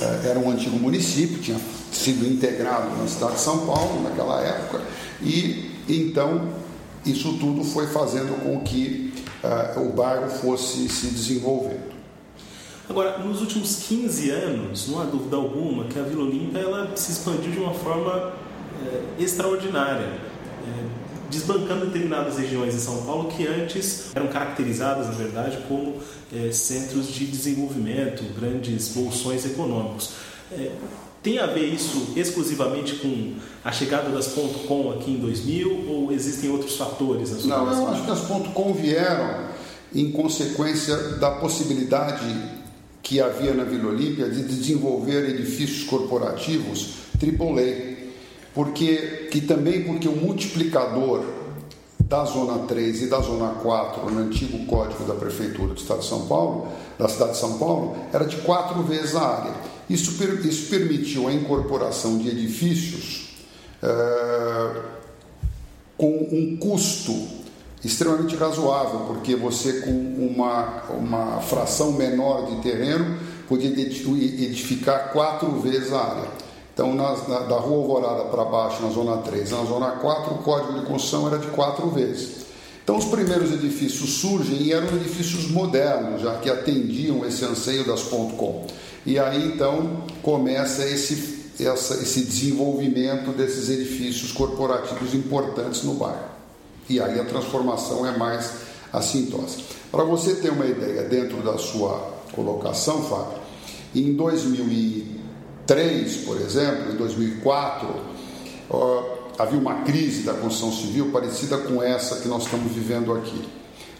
eh, 0.00 0.28
era 0.28 0.38
um 0.38 0.50
antigo 0.50 0.78
município, 0.78 1.38
tinha 1.38 1.60
sido 1.92 2.26
integrado 2.26 2.96
na 2.96 3.06
cidade 3.06 3.34
de 3.34 3.40
São 3.40 3.66
Paulo 3.66 4.02
naquela 4.02 4.40
época, 4.42 4.80
e 5.22 5.70
então 5.88 6.48
isso 7.04 7.34
tudo 7.38 7.64
foi 7.64 7.86
fazendo 7.88 8.42
com 8.42 8.60
que 8.60 9.12
eh, 9.42 9.74
o 9.78 9.90
bairro 9.92 10.30
fosse 10.30 10.88
se 10.88 11.08
desenvolvendo. 11.08 11.90
Agora, 12.88 13.18
nos 13.18 13.40
últimos 13.40 13.84
15 13.86 14.30
anos, 14.30 14.88
não 14.88 15.00
há 15.00 15.04
dúvida 15.04 15.36
alguma 15.36 15.84
que 15.84 15.96
a 15.96 16.02
Vila 16.02 16.24
Olímpia 16.24 16.58
ela 16.58 16.90
se 16.96 17.12
expandiu 17.12 17.52
de 17.52 17.58
uma 17.60 17.72
forma 17.72 18.32
é, 18.84 19.22
extraordinária. 19.22 20.06
É, 20.06 20.99
desbancando 21.30 21.86
determinadas 21.86 22.36
regiões 22.36 22.74
em 22.74 22.78
São 22.78 23.02
Paulo 23.02 23.30
que 23.30 23.46
antes 23.46 24.14
eram 24.14 24.28
caracterizadas, 24.28 25.06
na 25.06 25.12
verdade, 25.12 25.58
como 25.68 25.94
é, 26.34 26.50
centros 26.52 27.08
de 27.08 27.26
desenvolvimento, 27.26 28.22
grandes 28.38 28.88
bolsões 28.88 29.46
econômicos. 29.46 30.10
É, 30.52 30.70
tem 31.22 31.38
a 31.38 31.46
ver 31.46 31.66
isso 31.66 32.14
exclusivamente 32.16 32.96
com 32.96 33.34
a 33.62 33.70
chegada 33.70 34.08
das 34.10 34.28
.com 34.66 34.90
aqui 34.90 35.12
em 35.12 35.18
2000 35.18 35.84
ou 35.88 36.12
existem 36.12 36.50
outros 36.50 36.76
fatores? 36.76 37.30
Na 37.30 37.38
sua 37.38 37.48
Não, 37.48 37.72
eu 37.72 37.88
acho 37.88 38.04
que 38.04 38.10
as 38.10 38.20
.com 38.54 38.72
vieram 38.72 39.48
em 39.94 40.10
consequência 40.12 40.96
da 41.18 41.30
possibilidade 41.32 42.24
que 43.02 43.20
havia 43.20 43.52
na 43.52 43.64
Vila 43.64 43.90
Olímpia 43.90 44.30
de 44.30 44.44
desenvolver 44.44 45.28
edifícios 45.28 45.84
corporativos 45.84 46.94
AAA 47.20 47.89
porque 48.54 49.28
que 49.30 49.40
também 49.40 49.84
porque 49.84 50.08
o 50.08 50.16
multiplicador 50.16 51.24
da 52.00 52.24
zona 52.24 52.66
3 52.66 53.02
e 53.02 53.06
da 53.06 53.20
zona 53.20 53.54
4 53.62 54.10
no 54.10 54.20
antigo 54.20 54.66
código 54.66 55.04
da 55.04 55.14
prefeitura 55.14 55.74
do 55.74 55.80
estado 55.80 56.00
de 56.00 56.06
São 56.06 56.26
Paulo, 56.26 56.66
da 56.98 57.08
cidade 57.08 57.32
de 57.32 57.38
São 57.38 57.56
Paulo, 57.58 57.96
era 58.12 58.24
de 58.24 58.36
quatro 58.38 58.82
vezes 58.82 59.14
a 59.14 59.22
área. 59.22 59.54
Isso, 59.88 60.20
isso 60.44 60.68
permitiu 60.68 61.28
a 61.28 61.32
incorporação 61.32 62.18
de 62.18 62.28
edifícios 62.28 63.30
é, 63.80 64.82
com 65.96 66.28
um 66.32 66.56
custo 66.56 67.12
extremamente 67.84 68.34
razoável, 68.34 69.00
porque 69.06 69.36
você 69.36 69.80
com 69.80 69.90
uma, 69.90 70.82
uma 70.90 71.40
fração 71.40 71.92
menor 71.92 72.46
de 72.46 72.62
terreno 72.62 73.18
podia 73.48 73.68
edificar 73.68 75.12
quatro 75.12 75.60
vezes 75.60 75.92
a 75.92 76.00
área. 76.00 76.28
Então, 76.80 76.94
na, 76.94 77.12
da 77.40 77.56
Rua 77.56 77.76
Alvorada 77.76 78.24
para 78.30 78.42
baixo, 78.42 78.82
na 78.82 78.88
Zona 78.88 79.18
3, 79.18 79.50
na 79.50 79.64
Zona 79.64 79.90
4, 79.90 80.32
o 80.32 80.38
código 80.38 80.80
de 80.80 80.86
construção 80.86 81.26
era 81.26 81.36
de 81.36 81.48
quatro 81.48 81.90
vezes. 81.90 82.46
Então, 82.82 82.96
os 82.96 83.04
primeiros 83.04 83.52
edifícios 83.52 84.14
surgem 84.14 84.62
e 84.62 84.72
eram 84.72 84.86
edifícios 84.96 85.50
modernos, 85.50 86.22
já 86.22 86.36
que 86.36 86.48
atendiam 86.48 87.22
esse 87.26 87.44
anseio 87.44 87.86
das 87.86 88.04
.com. 88.04 88.66
E 89.04 89.18
aí, 89.18 89.48
então, 89.48 90.04
começa 90.22 90.82
esse, 90.88 91.52
essa, 91.60 92.02
esse 92.02 92.24
desenvolvimento 92.24 93.30
desses 93.36 93.68
edifícios 93.68 94.32
corporativos 94.32 95.12
importantes 95.12 95.82
no 95.82 95.92
bairro. 95.92 96.30
E 96.88 96.98
aí 96.98 97.20
a 97.20 97.26
transformação 97.26 98.06
é 98.06 98.16
mais 98.16 98.52
assintosa. 98.90 99.58
Para 99.92 100.02
você 100.02 100.36
ter 100.36 100.50
uma 100.50 100.64
ideia 100.64 101.02
dentro 101.02 101.42
da 101.42 101.58
sua 101.58 102.10
colocação, 102.32 103.02
Fábio, 103.02 103.38
em 103.94 104.14
2000 104.14 105.19
2003, 105.74 106.16
por 106.24 106.36
exemplo, 106.40 106.92
em 106.92 106.96
2004, 106.96 107.88
havia 109.38 109.58
uma 109.58 109.82
crise 109.82 110.22
da 110.22 110.34
construção 110.34 110.72
civil 110.72 111.12
parecida 111.12 111.58
com 111.58 111.80
essa 111.80 112.16
que 112.16 112.28
nós 112.28 112.44
estamos 112.44 112.72
vivendo 112.72 113.14
aqui. 113.14 113.48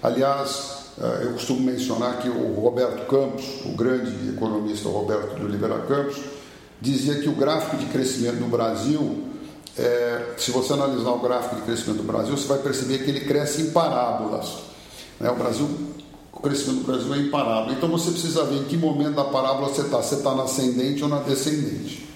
Aliás, 0.03 0.87
eh, 1.01 1.21
eu 1.25 1.33
costumo 1.35 1.61
mencionar 1.61 2.19
que 2.19 2.29
o 2.29 2.55
Roberto 2.55 3.07
Campos, 3.07 3.45
o 3.65 3.77
grande 3.77 4.31
economista 4.31 4.89
Roberto 4.89 5.37
de 5.37 5.45
Oliveira 5.45 5.79
Campos, 5.81 6.17
dizia 6.81 7.21
que 7.21 7.29
o 7.29 7.37
gráfico 7.37 7.77
de 7.77 7.87
crescimento 7.87 8.39
do 8.39 8.47
Brasil, 8.47 9.25
é, 9.79 10.35
se 10.39 10.51
você 10.51 10.73
analisar 10.73 11.11
o 11.11 11.21
gráfico 11.21 11.57
de 11.57 11.63
crescimento 11.63 11.99
do 11.99 12.05
Brasil, 12.05 12.37
você 12.37 12.49
vai 12.49 12.59
perceber 12.59 12.99
que 12.99 13.11
ele 13.11 13.21
cresce 13.21 13.63
em 13.63 13.71
parábolas. 13.71 14.59
Né? 15.21 15.31
O 15.31 15.37
Brasil, 15.37 15.69
o 16.33 16.41
crescimento 16.41 16.81
do 16.81 16.87
Brasil 16.87 17.15
é 17.15 17.19
em 17.19 17.31
parábola. 17.31 17.73
Então 17.73 17.89
você 17.89 18.11
precisa 18.11 18.45
ver 18.45 18.57
em 18.57 18.65
que 18.65 18.77
momento 18.77 19.15
da 19.15 19.25
parábola 19.25 19.69
você 19.69 19.83
está, 19.83 19.99
você 19.99 20.17
está 20.17 20.35
na 20.35 20.45
ascendente 20.45 21.03
ou 21.03 21.09
na 21.09 21.19
descendente. 21.19 22.09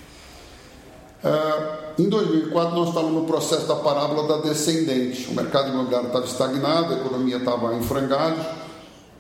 É, 1.23 1.95
em 1.99 2.09
2004 2.09 2.75
nós 2.75 2.89
estávamos 2.89 3.15
no 3.15 3.27
processo 3.27 3.67
da 3.67 3.77
parábola 3.77 4.29
da 4.29 4.49
descendente. 4.49 5.29
O 5.31 5.35
mercado 5.35 5.71
imobiliário 5.71 6.09
estava 6.09 6.27
estagnado, 6.27 6.95
a 6.95 6.97
economia 6.99 7.39
estava 7.39 7.75
em 7.75 7.83
frangalhos, 7.83 8.41
a 8.41 8.55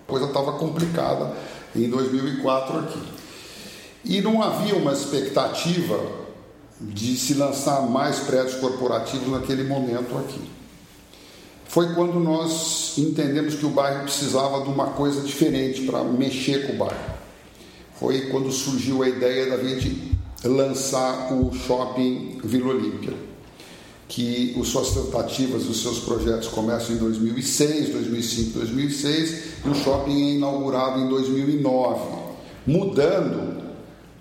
coisa 0.07 0.27
estava 0.27 0.53
complicada 0.53 1.33
em 1.75 1.89
2004 1.89 2.79
aqui. 2.79 3.03
E 4.05 4.21
não 4.21 4.43
havia 4.43 4.77
uma 4.77 4.93
expectativa 4.93 5.99
de 6.81 7.17
se 7.17 7.35
lançar 7.35 7.83
mais 7.83 8.21
prédios 8.21 8.57
corporativos 8.57 9.29
naquele 9.29 9.65
momento 9.65 10.17
aqui. 10.19 10.43
Foi 11.75 11.93
quando 11.93 12.21
nós 12.21 12.97
entendemos 12.97 13.57
que 13.57 13.67
o 13.67 13.71
bairro 13.71 14.05
precisava 14.05 14.63
de 14.63 14.69
uma 14.69 14.91
coisa 14.91 15.23
diferente 15.23 15.83
para 15.83 16.05
mexer 16.05 16.69
com 16.69 16.75
o 16.75 16.77
bairro. 16.77 17.15
Foi 17.99 18.29
quando 18.29 18.53
surgiu 18.53 19.03
a 19.03 19.09
ideia 19.09 19.51
da 19.51 19.57
gente 19.61 20.17
lançar 20.45 21.33
o 21.33 21.53
shopping 21.53 22.39
Vila 22.45 22.75
Olímpia, 22.75 23.13
que 24.07 24.57
as 24.61 24.69
suas 24.69 24.93
tentativas, 24.93 25.69
os 25.69 25.83
seus 25.83 25.99
projetos 25.99 26.47
começam 26.47 26.95
em 26.95 26.99
2006, 26.99 27.89
2005, 27.89 28.59
2006 28.61 29.45
e 29.65 29.69
o 29.69 29.75
shopping 29.75 30.31
é 30.31 30.35
inaugurado 30.37 31.01
em 31.01 31.09
2009, 31.09 32.01
mudando 32.69 33.65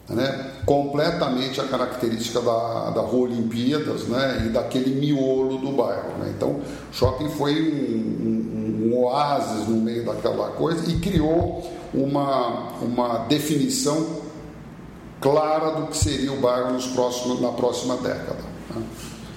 né, 0.10 0.53
completamente 0.66 1.60
a 1.60 1.66
característica 1.66 2.42
da, 2.42 2.92
da 2.92 3.02
Rua 3.02 3.30
Olimpíadas 3.30 4.08
né, 4.08 4.44
e 4.46 4.50
daquele 4.50 4.96
miolo 4.96 5.58
do 5.58 5.72
bairro. 5.72 6.18
Né? 6.20 6.34
Então, 6.36 6.52
o 6.52 6.94
shopping 6.94 7.30
foi 7.30 7.54
um, 7.62 8.28
um, 8.28 8.92
um, 8.92 9.04
oásis 9.04 9.68
no 9.68 9.78
meio 9.78 10.06
daquela 10.06 10.50
coisa 10.52 10.90
e 10.90 11.00
criou 11.00 11.70
uma, 11.94 12.70
uma 12.82 13.20
definição 13.28 14.24
clara 15.20 15.72
do 15.72 15.88
que 15.88 15.98
seria 15.98 16.32
o 16.32 16.38
bairro 16.38 16.74
nos 16.74 16.88
próximos, 16.88 17.42
na 17.42 17.50
próxima 17.50 17.96
década. 17.98 18.40
Né? 18.74 18.84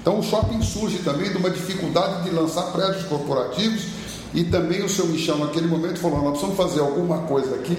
Então, 0.00 0.20
o 0.20 0.22
shopping 0.22 0.62
surge 0.62 0.98
também 0.98 1.30
de 1.30 1.36
uma 1.36 1.50
dificuldade 1.50 2.22
de 2.22 2.30
lançar 2.30 2.70
prédios 2.70 3.02
corporativos 3.04 3.86
e 4.32 4.44
também 4.44 4.84
o 4.84 4.88
seu 4.88 5.06
Michel, 5.06 5.38
naquele 5.38 5.66
momento, 5.66 5.98
falou: 5.98 6.18
nós 6.18 6.38
precisamos 6.38 6.56
fazer 6.56 6.80
alguma 6.80 7.18
coisa 7.22 7.56
aqui 7.56 7.76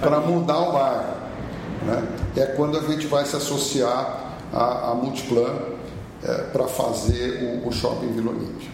para 0.00 0.20
mudar 0.20 0.58
o 0.58 0.72
bairro. 0.72 1.25
Né? 1.86 2.06
É 2.36 2.46
quando 2.46 2.76
a 2.78 2.82
gente 2.82 3.06
vai 3.06 3.24
se 3.24 3.36
associar 3.36 4.38
à, 4.52 4.90
à 4.90 4.94
Multiplan 4.94 5.54
é, 6.22 6.34
para 6.52 6.66
fazer 6.66 7.62
o, 7.62 7.68
o, 7.68 7.72
shopping 7.72 8.12
Vila 8.12 8.32
Olímpia. 8.32 8.68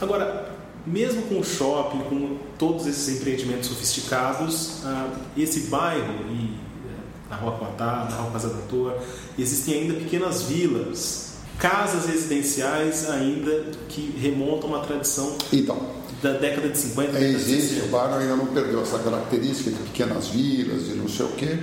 Agora, 0.00 0.50
mesmo 0.86 1.22
com 1.22 1.38
o 1.38 1.44
shopping, 1.44 2.00
com 2.00 2.38
todos 2.58 2.86
esses 2.86 3.20
empreendimentos 3.20 3.68
sofisticados, 3.68 4.82
ah, 4.84 5.08
esse 5.36 5.68
bairro, 5.68 6.24
e 6.30 6.56
é, 6.86 7.30
na 7.30 7.36
Rua 7.36 7.52
Quatá, 7.58 8.08
na 8.10 8.16
Rua 8.16 8.32
Casa 8.32 8.48
da 8.48 8.62
Toa, 8.62 8.98
existem 9.38 9.82
ainda 9.82 9.94
pequenas 9.94 10.42
vilas, 10.42 11.34
casas 11.58 12.06
residenciais 12.06 13.08
ainda 13.10 13.66
que 13.88 14.16
remontam 14.18 14.74
a 14.74 14.78
uma 14.78 14.86
tradição 14.86 15.36
então, 15.52 15.78
da 16.22 16.32
década 16.32 16.70
de 16.70 16.78
50. 16.78 17.18
É, 17.18 17.24
existe, 17.24 17.82
o 17.82 17.88
bairro 17.88 18.14
ainda 18.14 18.34
não 18.36 18.46
perdeu 18.46 18.82
essa 18.82 18.98
característica 18.98 19.70
de 19.70 19.82
pequenas 19.90 20.28
vilas 20.28 20.88
e 20.88 20.94
não 20.94 21.08
sei 21.08 21.26
o 21.26 21.32
quê. 21.32 21.58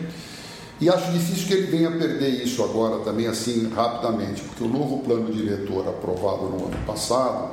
E 0.80 0.90
acho 0.90 1.12
difícil 1.12 1.48
que 1.48 1.54
ele 1.54 1.68
venha 1.68 1.90
perder 1.92 2.30
isso 2.44 2.64
agora 2.64 3.04
também 3.04 3.26
assim 3.26 3.68
rapidamente, 3.70 4.44
porque 4.44 4.64
o 4.64 4.68
novo 4.68 5.00
plano 5.00 5.32
diretor 5.32 5.88
aprovado 5.88 6.44
no 6.44 6.68
ano 6.68 6.78
passado 6.86 7.50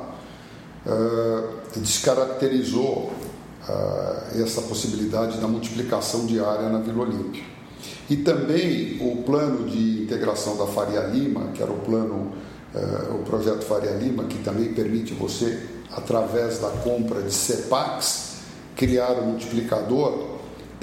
uh, 0.85 1.79
descaracterizou 1.79 3.11
uh, 3.67 4.41
essa 4.43 4.61
possibilidade 4.61 5.39
da 5.39 5.47
multiplicação 5.47 6.27
diária 6.27 6.69
na 6.69 6.77
Vila 6.79 7.01
Olímpia. 7.01 7.43
E 8.07 8.17
também 8.17 8.99
o 9.01 9.23
plano 9.23 9.67
de 9.67 10.03
integração 10.03 10.55
da 10.57 10.67
Faria 10.67 11.01
Lima, 11.01 11.47
que 11.55 11.63
era 11.63 11.71
o 11.71 11.79
plano, 11.79 12.31
uh, 12.75 13.15
o 13.15 13.23
projeto 13.23 13.65
Faria 13.65 13.91
Lima, 13.91 14.25
que 14.25 14.37
também 14.43 14.71
permite 14.71 15.15
você, 15.15 15.59
através 15.91 16.59
da 16.59 16.69
compra 16.69 17.23
de 17.23 17.33
CEPACs, 17.33 18.35
criar 18.75 19.13
um 19.13 19.31
multiplicador 19.31 20.34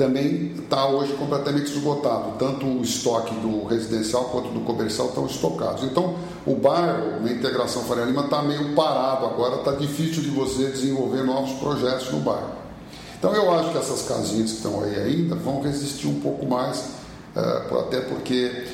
também 0.02 0.52
está 0.58 0.88
hoje 0.88 1.12
completamente 1.12 1.70
esgotado. 1.70 2.32
Tanto 2.36 2.66
o 2.66 2.82
estoque 2.82 3.32
do 3.36 3.64
residencial 3.64 4.24
quanto 4.24 4.48
do 4.48 4.60
comercial 4.60 5.08
estão 5.08 5.26
estocados. 5.26 5.84
Então, 5.84 6.16
o 6.44 6.56
bairro, 6.56 7.20
na 7.22 7.30
integração 7.30 7.82
Faria 7.82 8.04
Lima, 8.04 8.24
está 8.24 8.42
meio 8.42 8.74
parado 8.74 9.26
agora, 9.26 9.56
está 9.56 9.72
difícil 9.72 10.22
de 10.22 10.30
você 10.30 10.66
desenvolver 10.66 11.22
novos 11.22 11.52
projetos 11.60 12.10
no 12.10 12.18
bairro. 12.18 12.50
Então, 13.16 13.32
eu 13.32 13.52
acho 13.52 13.70
que 13.70 13.78
essas 13.78 14.02
casinhas 14.02 14.50
que 14.50 14.56
estão 14.56 14.82
aí 14.82 14.96
ainda 14.96 15.36
vão 15.36 15.62
resistir 15.62 16.08
um 16.08 16.18
pouco 16.18 16.44
mais, 16.46 16.78
uh, 17.36 17.78
até 17.78 18.00
porque, 18.00 18.66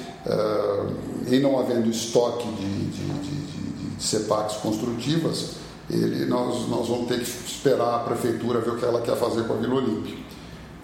em 1.31 1.41
não 1.41 1.59
havendo 1.59 1.91
estoque 1.91 2.49
de, 2.53 2.87
de, 2.87 3.07
de, 3.07 3.97
de 3.97 4.03
CEPACs 4.03 4.57
construtivas, 4.57 5.57
ele, 5.91 6.25
nós, 6.25 6.67
nós 6.69 6.89
vamos 6.89 7.09
ter 7.09 7.19
que 7.19 7.25
esperar 7.25 7.97
a 7.97 7.99
prefeitura 7.99 8.61
ver 8.61 8.71
o 8.71 8.77
que 8.77 8.85
ela 8.85 9.01
quer 9.03 9.17
fazer 9.17 9.47
com 9.47 9.55
a 9.55 9.57
Vila 9.57 9.75
Olímpia. 9.75 10.28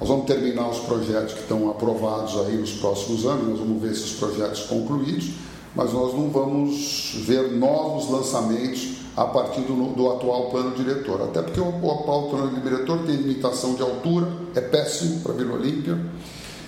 Nós 0.05 0.11
vamos 0.11 0.27
terminar 0.27 0.69
os 0.69 0.81
projetos 0.81 1.33
que 1.33 1.41
estão 1.41 1.71
aprovados 1.71 2.39
aí 2.41 2.59
nos 2.59 2.73
próximos 2.73 3.25
anos, 3.25 3.49
nós 3.49 3.59
vamos 3.59 3.81
ver 3.81 3.91
esses 3.93 4.13
projetos 4.13 4.61
concluídos, 4.65 5.31
mas 5.75 5.95
nós 5.95 6.13
não 6.13 6.29
vamos 6.29 7.23
ver 7.25 7.53
novos 7.53 8.11
lançamentos 8.11 8.97
a 9.17 9.25
partir 9.25 9.63
do, 9.63 9.95
do 9.95 10.11
atual 10.13 10.51
plano 10.51 10.73
diretor. 10.77 11.23
Até 11.23 11.41
porque 11.41 11.59
o, 11.59 11.65
o 11.65 11.91
atual 11.91 12.29
plano 12.29 12.61
diretor 12.61 12.99
tem 13.07 13.17
limitação 13.17 13.77
de 13.77 13.81
altura, 13.81 14.29
é 14.55 14.61
péssimo 14.61 15.21
para 15.21 15.33
a 15.33 15.37
Vila 15.37 15.55
Olímpia, 15.55 15.99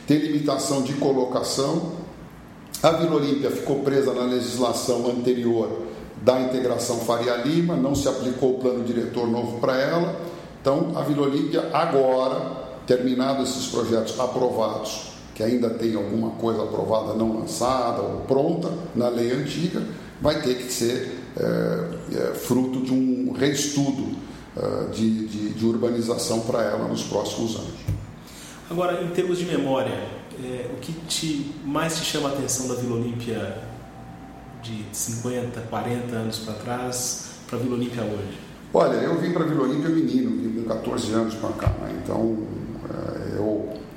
tem 0.07 0.17
limitação 0.17 0.81
de 0.81 0.95
colocação. 0.95 1.93
A 2.83 2.93
Vila 2.93 3.17
Olímpia 3.17 3.51
ficou 3.51 3.81
presa 3.81 4.15
na 4.15 4.23
legislação 4.23 5.11
anterior 5.11 5.83
da 6.23 6.41
integração 6.41 7.01
Faria 7.01 7.37
Lima, 7.37 7.77
não 7.77 7.95
se 7.95 8.09
aplicou 8.09 8.53
o 8.53 8.59
plano 8.61 8.83
diretor 8.83 9.29
novo 9.29 9.59
para 9.59 9.79
ela. 9.79 10.19
Então, 10.59 10.93
a 10.97 11.03
Vila 11.03 11.27
Olímpia 11.27 11.69
agora 11.71 12.65
terminados 12.87 13.51
esses 13.51 13.67
projetos 13.67 14.19
aprovados, 14.19 15.13
que 15.35 15.43
ainda 15.43 15.71
tem 15.71 15.95
alguma 15.95 16.31
coisa 16.31 16.63
aprovada 16.63 17.15
não 17.15 17.41
lançada 17.41 18.01
ou 18.01 18.21
pronta 18.21 18.73
na 18.95 19.09
lei 19.09 19.33
antiga, 19.33 19.83
vai 20.21 20.41
ter 20.41 20.55
que 20.55 20.73
ser 20.73 21.17
é, 21.39 21.89
é, 22.15 22.35
fruto 22.35 22.81
de 22.81 22.93
um 22.93 23.33
reestudo 23.33 24.17
é, 24.57 24.91
de, 24.91 25.27
de, 25.27 25.49
de, 25.51 25.67
urbanização 25.67 26.41
para 26.41 26.63
ela 26.63 26.89
nos 26.89 27.03
próximos 27.03 27.57
anos. 27.57 27.75
Agora, 28.71 29.03
em 29.03 29.09
termos 29.11 29.39
de 29.39 29.45
memória, 29.45 30.17
o 30.73 30.81
que 30.81 30.93
te, 31.07 31.53
mais 31.65 31.97
te 31.97 32.05
chama 32.05 32.31
a 32.31 32.33
atenção 32.33 32.69
da 32.69 32.75
Vila 32.75 32.97
Olímpia 32.97 33.59
de 34.63 34.85
50, 34.93 35.61
40 35.61 36.17
anos 36.17 36.39
para 36.39 36.55
trás 36.55 37.27
para 37.47 37.59
a 37.59 37.63
Vila 37.63 37.75
Olímpia 37.75 38.03
hoje? 38.03 38.39
Olha, 38.73 38.97
eu 38.97 39.19
vim 39.21 39.33
para 39.33 39.45
a 39.45 39.47
Vila 39.47 39.63
Olímpia 39.65 39.91
menino, 39.91 40.31
vim 40.43 40.63
com 40.63 40.69
14 40.69 41.13
anos 41.13 41.35
para 41.35 41.53
cá, 41.53 41.69
né? 41.83 42.01
então 42.03 42.39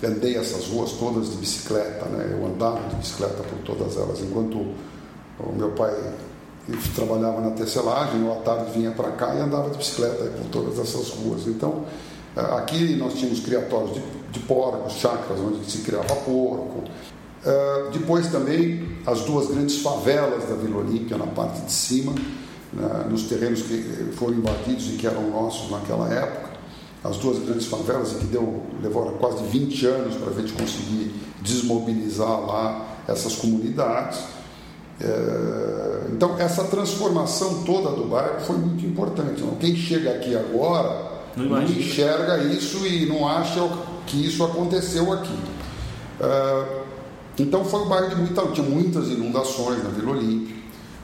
andei 0.06 0.38
essas 0.38 0.68
ruas 0.68 0.92
todas 0.94 1.30
de 1.32 1.38
bicicleta, 1.38 2.06
né? 2.06 2.30
eu 2.32 2.46
andava 2.46 2.80
de 2.90 2.96
bicicleta 2.96 3.44
por 3.44 3.60
todas 3.60 3.98
elas, 3.98 4.20
enquanto 4.22 4.56
o 5.40 5.54
meu 5.56 5.72
pai 5.72 5.94
trabalhava 6.96 7.42
na 7.42 7.52
tecelagem, 7.52 8.22
eu 8.22 8.32
à 8.32 8.38
tarde 8.38 8.72
vinha 8.72 8.92
para 8.92 9.12
cá 9.12 9.36
e 9.36 9.40
andava 9.40 9.70
de 9.70 9.78
bicicleta 9.78 10.26
por 10.26 10.46
todas 10.52 10.80
essas 10.80 11.10
ruas. 11.10 11.48
Então, 11.48 11.86
aqui 12.36 12.96
nós 12.96 13.14
tínhamos 13.14 13.40
criatórios 13.40 13.94
de, 13.94 14.02
de 14.32 14.40
porcos, 14.40 14.94
chacras, 14.94 15.40
onde 15.40 15.70
se 15.70 15.80
criava 15.80 16.16
porco. 16.16 16.84
Uh, 17.40 17.90
depois 17.92 18.28
também 18.28 18.86
as 19.06 19.22
duas 19.22 19.48
grandes 19.48 19.82
favelas 19.82 20.44
da 20.44 20.56
Vila 20.56 20.80
Olímpia, 20.80 21.18
na 21.18 21.28
parte 21.28 21.62
de 21.62 21.72
cima, 21.72 22.14
né, 22.74 23.06
nos 23.10 23.24
terrenos 23.24 23.62
que 23.62 24.12
foram 24.18 24.34
invadidos 24.34 24.90
e 24.90 24.98
que 24.98 25.08
eram 25.08 25.30
nossos 25.30 25.72
naquela 25.72 26.14
época 26.14 26.49
as 27.04 27.18
duas 27.18 27.40
grandes 27.40 27.66
favelas, 27.66 28.12
que 28.14 28.26
deu, 28.26 28.62
levou 28.82 29.06
quase 29.14 29.44
20 29.44 29.86
anos 29.86 30.16
para 30.16 30.32
a 30.32 30.34
gente 30.34 30.52
conseguir 30.54 31.14
desmobilizar 31.42 32.46
lá 32.46 32.86
essas 33.08 33.36
comunidades. 33.36 34.20
É, 35.02 36.08
então, 36.12 36.38
essa 36.38 36.66
transformação 36.66 37.64
toda 37.64 37.92
do 37.92 38.06
bairro 38.06 38.42
foi 38.42 38.58
muito 38.58 38.86
importante. 38.86 39.42
Então, 39.42 39.56
quem 39.56 39.76
chega 39.76 40.12
aqui 40.12 40.36
agora 40.36 41.20
não, 41.38 41.46
não, 41.46 41.64
enxerga 41.64 42.38
isso 42.44 42.86
e 42.86 43.06
não 43.06 43.26
acha 43.26 43.62
que 44.06 44.28
isso 44.28 44.44
aconteceu 44.44 45.14
aqui. 45.14 45.40
É, 46.20 46.80
então, 47.40 47.64
foi 47.64 47.82
um 47.82 47.88
bairro 47.88 48.10
de 48.10 48.16
muita, 48.18 48.46
tinha 48.48 48.68
muitas 48.68 49.08
inundações 49.08 49.82
na 49.82 49.90
Vila 49.90 50.12
Olímpia. 50.12 50.56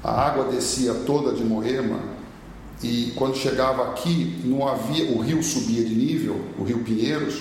A 0.03 0.27
água 0.27 0.51
descia 0.51 0.93
toda 0.93 1.31
de 1.31 1.43
Moema 1.43 2.14
e 2.83 3.13
quando 3.15 3.35
chegava 3.35 3.83
aqui, 3.89 4.41
não 4.43 4.67
havia, 4.67 5.11
o 5.11 5.19
rio 5.19 5.41
subia 5.41 5.83
de 5.83 5.95
nível, 5.95 6.39
o 6.59 6.63
rio 6.63 6.79
Pinheiros, 6.79 7.35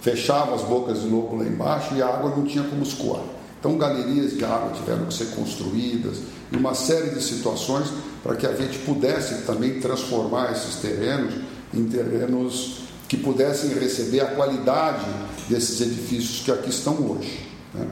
fechava 0.00 0.54
as 0.54 0.62
bocas 0.62 1.00
de 1.00 1.06
lobo 1.06 1.36
lá 1.36 1.44
embaixo 1.44 1.94
e 1.94 2.02
a 2.02 2.08
água 2.08 2.30
não 2.36 2.44
tinha 2.44 2.64
como 2.64 2.82
escoar. 2.82 3.22
Então, 3.58 3.78
galerias 3.78 4.36
de 4.36 4.44
água 4.44 4.72
tiveram 4.72 5.06
que 5.06 5.14
ser 5.14 5.26
construídas 5.36 6.18
e 6.50 6.56
uma 6.56 6.74
série 6.74 7.10
de 7.10 7.22
situações 7.22 7.86
para 8.22 8.34
que 8.34 8.44
a 8.44 8.54
gente 8.54 8.78
pudesse 8.80 9.46
também 9.46 9.78
transformar 9.78 10.50
esses 10.50 10.76
terrenos 10.76 11.34
em 11.72 11.84
terrenos 11.84 12.82
que 13.08 13.16
pudessem 13.16 13.74
receber 13.74 14.20
a 14.20 14.26
qualidade 14.26 15.06
desses 15.48 15.80
edifícios 15.80 16.42
que 16.44 16.50
aqui 16.50 16.70
estão 16.70 16.94
hoje. 16.94 17.46
Né? 17.72 17.86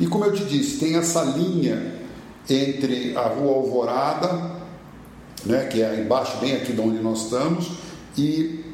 E 0.00 0.06
como 0.06 0.24
eu 0.24 0.32
te 0.32 0.44
disse, 0.44 0.78
tem 0.78 0.96
essa 0.96 1.22
linha 1.22 2.00
entre 2.48 3.16
a 3.16 3.28
Rua 3.28 3.56
Alvorada, 3.56 4.61
né, 5.44 5.66
que 5.66 5.82
é 5.82 6.00
embaixo, 6.00 6.38
bem 6.38 6.54
aqui 6.54 6.72
de 6.72 6.80
onde 6.80 6.98
nós 7.00 7.24
estamos, 7.24 7.70
e, 8.16 8.64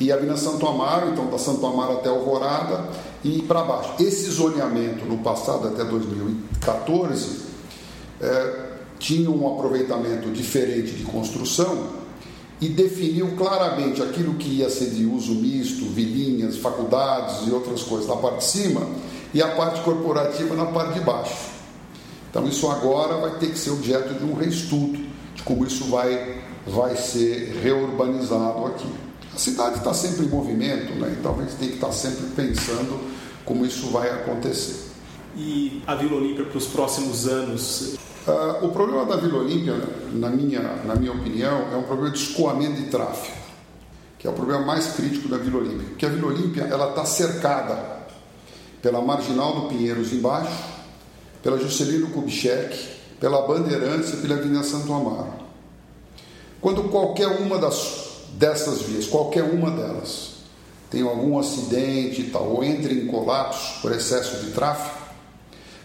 e 0.00 0.10
a 0.10 0.14
Avenida 0.14 0.36
Santo 0.36 0.66
Amaro, 0.66 1.10
então 1.10 1.30
da 1.30 1.38
Santo 1.38 1.64
Amaro 1.66 1.94
até 1.94 2.08
Alvorada 2.08 2.88
e 3.22 3.42
para 3.42 3.62
baixo. 3.62 3.94
Esse 4.00 4.30
zoneamento 4.30 5.04
no 5.04 5.18
passado, 5.18 5.68
até 5.68 5.84
2014, 5.84 7.44
é, 8.20 8.64
tinha 8.98 9.30
um 9.30 9.54
aproveitamento 9.54 10.30
diferente 10.30 10.92
de 10.92 11.04
construção 11.04 12.04
e 12.60 12.68
definiu 12.68 13.36
claramente 13.36 14.02
aquilo 14.02 14.34
que 14.34 14.48
ia 14.48 14.70
ser 14.70 14.90
de 14.90 15.04
uso 15.04 15.34
misto, 15.34 15.84
vilinhas, 15.86 16.56
faculdades 16.56 17.46
e 17.46 17.50
outras 17.50 17.82
coisas 17.82 18.08
na 18.08 18.16
parte 18.16 18.38
de 18.38 18.44
cima 18.44 18.86
e 19.32 19.42
a 19.42 19.48
parte 19.48 19.80
corporativa 19.82 20.54
na 20.54 20.66
parte 20.66 20.94
de 20.94 21.00
baixo. 21.00 21.54
Então 22.30 22.46
isso 22.48 22.68
agora 22.70 23.16
vai 23.18 23.38
ter 23.38 23.50
que 23.50 23.58
ser 23.58 23.70
objeto 23.70 24.14
de 24.14 24.24
um 24.24 24.34
reestudo 24.34 24.98
de 25.34 25.42
como 25.42 25.66
isso 25.66 25.84
vai, 25.86 26.42
vai 26.66 26.96
ser 26.96 27.60
reurbanizado 27.62 28.66
aqui. 28.66 28.88
A 29.34 29.38
cidade 29.38 29.78
está 29.78 29.92
sempre 29.92 30.26
em 30.26 30.28
movimento, 30.28 30.94
né? 30.94 31.16
então 31.18 31.36
a 31.38 31.42
gente 31.42 31.56
tem 31.56 31.68
que 31.68 31.74
estar 31.74 31.92
sempre 31.92 32.26
pensando 32.36 33.00
como 33.44 33.66
isso 33.66 33.88
vai 33.90 34.08
acontecer. 34.10 34.92
E 35.36 35.82
a 35.86 35.96
Vila 35.96 36.16
Olímpia 36.16 36.44
para 36.44 36.56
os 36.56 36.66
próximos 36.66 37.26
anos? 37.26 37.96
Uh, 38.26 38.64
o 38.64 38.68
problema 38.70 39.04
da 39.04 39.16
Vila 39.16 39.40
Olímpia, 39.40 39.74
na 40.12 40.30
minha, 40.30 40.60
na 40.84 40.94
minha 40.94 41.12
opinião, 41.12 41.72
é 41.72 41.76
um 41.76 41.82
problema 41.82 42.10
de 42.12 42.20
escoamento 42.20 42.80
de 42.80 42.88
tráfego, 42.88 43.36
que 44.18 44.26
é 44.26 44.30
o 44.30 44.32
problema 44.32 44.64
mais 44.64 44.86
crítico 44.92 45.28
da 45.28 45.36
Vila 45.36 45.58
Olímpia. 45.58 45.88
Porque 45.88 46.06
a 46.06 46.08
Vila 46.08 46.28
Olímpia 46.28 46.62
ela 46.62 46.90
está 46.90 47.04
cercada 47.04 48.06
pela 48.80 49.02
Marginal 49.02 49.60
do 49.60 49.68
Pinheiros 49.68 50.12
embaixo, 50.12 50.56
pela 51.42 51.58
Juscelino 51.58 52.08
Kubitschek, 52.10 52.78
pela 53.24 53.40
Bandeirantes 53.40 54.12
e 54.12 54.16
pela 54.18 54.34
Avenida 54.34 54.62
Santo 54.62 54.92
Amaro. 54.92 55.32
Quando 56.60 56.90
qualquer 56.90 57.26
uma 57.26 57.56
das, 57.56 58.20
dessas 58.32 58.82
vias, 58.82 59.06
qualquer 59.06 59.44
uma 59.44 59.70
delas, 59.70 60.34
tem 60.90 61.00
algum 61.00 61.38
acidente 61.38 62.20
e 62.20 62.24
tal, 62.24 62.46
ou 62.50 62.62
entre 62.62 62.92
em 62.92 63.06
colapso 63.06 63.80
por 63.80 63.92
excesso 63.92 64.44
de 64.44 64.52
tráfego, 64.52 65.02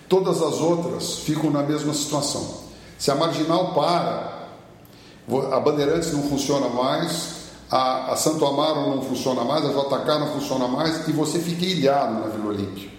Todas 0.10 0.42
as 0.42 0.56
outras 0.56 1.20
ficam 1.20 1.52
na 1.52 1.62
mesma 1.62 1.94
situação. 1.94 2.64
Se 2.98 3.12
a 3.12 3.16
marginal 3.16 3.76
para, 3.76 4.50
a 5.52 5.60
Bandeirantes 5.60 6.12
não 6.12 6.24
funciona 6.24 6.68
mais, 6.68 7.52
a, 7.70 8.12
a 8.12 8.16
Santo 8.18 8.44
Amaro 8.44 8.90
não 8.90 9.04
funciona 9.04 9.46
mais, 9.46 9.64
a 9.64 9.70
JK 9.70 10.20
não 10.20 10.34
funciona 10.34 10.68
mais 10.68 11.08
e 11.08 11.12
você 11.12 11.38
fica 11.38 11.64
ilhado 11.64 12.16
na 12.16 12.28
Vila 12.28 12.50
Olímpia. 12.50 12.99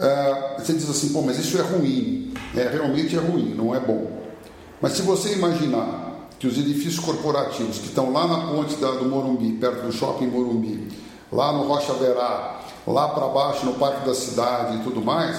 É, 0.00 0.56
você 0.58 0.72
diz 0.72 0.88
assim, 0.88 1.10
pô, 1.10 1.20
mas 1.20 1.38
isso 1.38 1.58
é 1.58 1.62
ruim. 1.62 2.32
É, 2.56 2.68
realmente 2.68 3.14
é 3.16 3.20
ruim, 3.20 3.54
não 3.54 3.74
é 3.74 3.78
bom. 3.78 4.10
Mas 4.80 4.92
se 4.92 5.02
você 5.02 5.34
imaginar 5.34 6.28
que 6.38 6.46
os 6.46 6.56
edifícios 6.56 6.98
corporativos 6.98 7.78
que 7.78 7.88
estão 7.88 8.10
lá 8.12 8.26
na 8.26 8.46
ponte 8.46 8.76
da, 8.76 8.92
do 8.92 9.04
Morumbi, 9.04 9.52
perto 9.52 9.86
do 9.86 9.92
shopping 9.92 10.26
Morumbi, 10.26 10.88
lá 11.30 11.52
no 11.52 11.64
Rocha 11.64 11.92
Verá, 11.92 12.60
lá 12.86 13.08
para 13.08 13.28
baixo 13.28 13.66
no 13.66 13.74
Parque 13.74 14.06
da 14.06 14.14
Cidade 14.14 14.78
e 14.78 14.80
tudo 14.80 15.02
mais, 15.02 15.38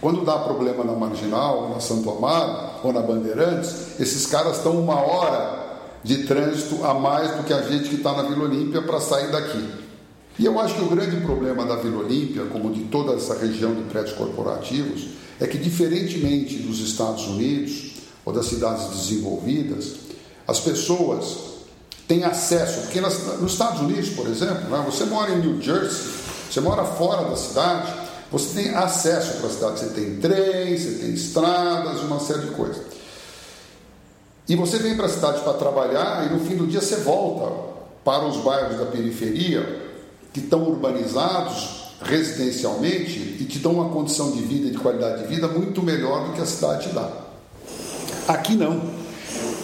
quando 0.00 0.24
dá 0.24 0.38
problema 0.38 0.84
na 0.84 0.92
Marginal, 0.92 1.70
na 1.70 1.80
Santo 1.80 2.08
Amaro 2.08 2.70
ou 2.84 2.92
na 2.92 3.00
Bandeirantes, 3.00 3.98
esses 3.98 4.24
caras 4.26 4.58
estão 4.58 4.78
uma 4.78 5.00
hora 5.00 5.66
de 6.04 6.18
trânsito 6.24 6.84
a 6.84 6.94
mais 6.94 7.32
do 7.32 7.42
que 7.42 7.52
a 7.52 7.62
gente 7.62 7.88
que 7.88 7.96
está 7.96 8.12
na 8.12 8.22
Vila 8.22 8.44
Olímpia 8.44 8.82
para 8.82 9.00
sair 9.00 9.32
daqui. 9.32 9.85
E 10.38 10.44
eu 10.44 10.60
acho 10.60 10.74
que 10.74 10.82
o 10.82 10.88
grande 10.88 11.16
problema 11.22 11.64
da 11.64 11.76
Vila 11.76 12.04
Olímpia, 12.04 12.44
como 12.46 12.70
de 12.70 12.84
toda 12.84 13.14
essa 13.14 13.34
região 13.34 13.74
de 13.74 13.82
prédios 13.84 14.14
corporativos, 14.14 15.08
é 15.40 15.46
que, 15.46 15.56
diferentemente 15.56 16.56
dos 16.58 16.80
Estados 16.80 17.26
Unidos 17.26 17.92
ou 18.24 18.32
das 18.32 18.46
cidades 18.46 18.88
desenvolvidas, 18.90 19.94
as 20.46 20.60
pessoas 20.60 21.36
têm 22.06 22.24
acesso. 22.24 22.82
Porque 22.82 23.00
nas, 23.00 23.40
nos 23.40 23.52
Estados 23.52 23.80
Unidos, 23.80 24.10
por 24.10 24.26
exemplo, 24.28 24.68
né, 24.68 24.84
você 24.84 25.04
mora 25.04 25.32
em 25.32 25.38
New 25.38 25.60
Jersey, 25.60 26.12
você 26.50 26.60
mora 26.60 26.84
fora 26.84 27.28
da 27.28 27.36
cidade, 27.36 27.92
você 28.30 28.62
tem 28.62 28.74
acesso 28.74 29.38
para 29.38 29.46
a 29.46 29.50
cidade, 29.50 29.80
você 29.80 29.86
tem 29.86 30.16
trens, 30.16 30.82
você 30.82 30.98
tem 30.98 31.14
estradas, 31.14 32.00
uma 32.00 32.20
série 32.20 32.40
de 32.40 32.50
coisas. 32.50 32.82
E 34.48 34.54
você 34.54 34.78
vem 34.78 34.96
para 34.96 35.06
a 35.06 35.08
cidade 35.08 35.40
para 35.40 35.54
trabalhar 35.54 36.26
e 36.26 36.34
no 36.34 36.40
fim 36.40 36.56
do 36.56 36.66
dia 36.66 36.80
você 36.80 36.96
volta 36.96 37.52
para 38.04 38.24
os 38.26 38.36
bairros 38.38 38.78
da 38.78 38.86
periferia 38.86 39.85
que 40.36 40.40
estão 40.40 40.64
urbanizados 40.64 41.86
residencialmente 42.02 43.38
e 43.40 43.44
te 43.46 43.58
dão 43.58 43.72
uma 43.72 43.88
condição 43.88 44.32
de 44.32 44.42
vida 44.42 44.68
e 44.68 44.70
de 44.70 44.76
qualidade 44.76 45.22
de 45.22 45.34
vida 45.34 45.48
muito 45.48 45.82
melhor 45.82 46.26
do 46.26 46.34
que 46.34 46.42
a 46.42 46.44
cidade 46.44 46.90
dá. 46.90 47.10
Aqui 48.28 48.54
não. 48.54 48.82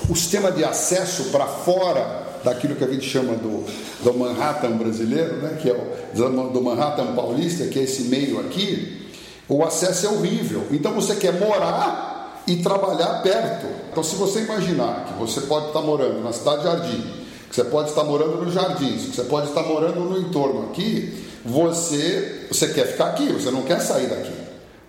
O 0.09 0.17
sistema 0.17 0.51
de 0.51 0.65
acesso 0.65 1.25
para 1.25 1.47
fora 1.47 2.23
daquilo 2.43 2.75
que 2.75 2.85
a 2.85 2.89
gente 2.89 3.07
chama 3.07 3.35
do, 3.35 3.67
do 4.03 4.19
Manhattan 4.19 4.73
brasileiro, 4.79 5.37
né, 5.43 5.59
que 5.61 5.69
é 5.69 5.75
o 5.75 6.49
do 6.49 6.63
Manhattan 6.63 7.15
paulista, 7.15 7.67
que 7.67 7.79
é 7.79 7.83
esse 7.83 8.05
meio 8.05 8.41
aqui, 8.41 9.11
o 9.47 9.63
acesso 9.63 10.07
é 10.07 10.09
horrível. 10.09 10.67
Então 10.71 10.95
você 10.95 11.15
quer 11.17 11.39
morar 11.39 12.43
e 12.47 12.57
trabalhar 12.57 13.21
perto. 13.23 13.67
Então, 13.91 14.03
se 14.03 14.17
você 14.17 14.41
imaginar 14.41 15.05
que 15.05 15.13
você 15.19 15.43
pode 15.43 15.67
estar 15.67 15.83
morando 15.83 16.23
na 16.25 16.33
cidade 16.33 16.63
de 16.63 16.65
Jardim, 16.65 17.22
que 17.53 17.57
você 17.57 17.65
pode 17.65 17.91
estar 17.91 18.03
morando 18.03 18.43
nos 18.43 18.55
jardins, 18.55 19.11
que 19.11 19.17
você 19.17 19.25
pode 19.25 19.49
estar 19.49 19.63
morando 19.63 20.01
no 20.01 20.19
entorno 20.19 20.71
aqui, 20.71 21.23
você, 21.45 22.47
você 22.51 22.69
quer 22.69 22.87
ficar 22.87 23.09
aqui, 23.09 23.31
você 23.31 23.51
não 23.51 23.61
quer 23.61 23.79
sair 23.79 24.07
daqui. 24.07 24.33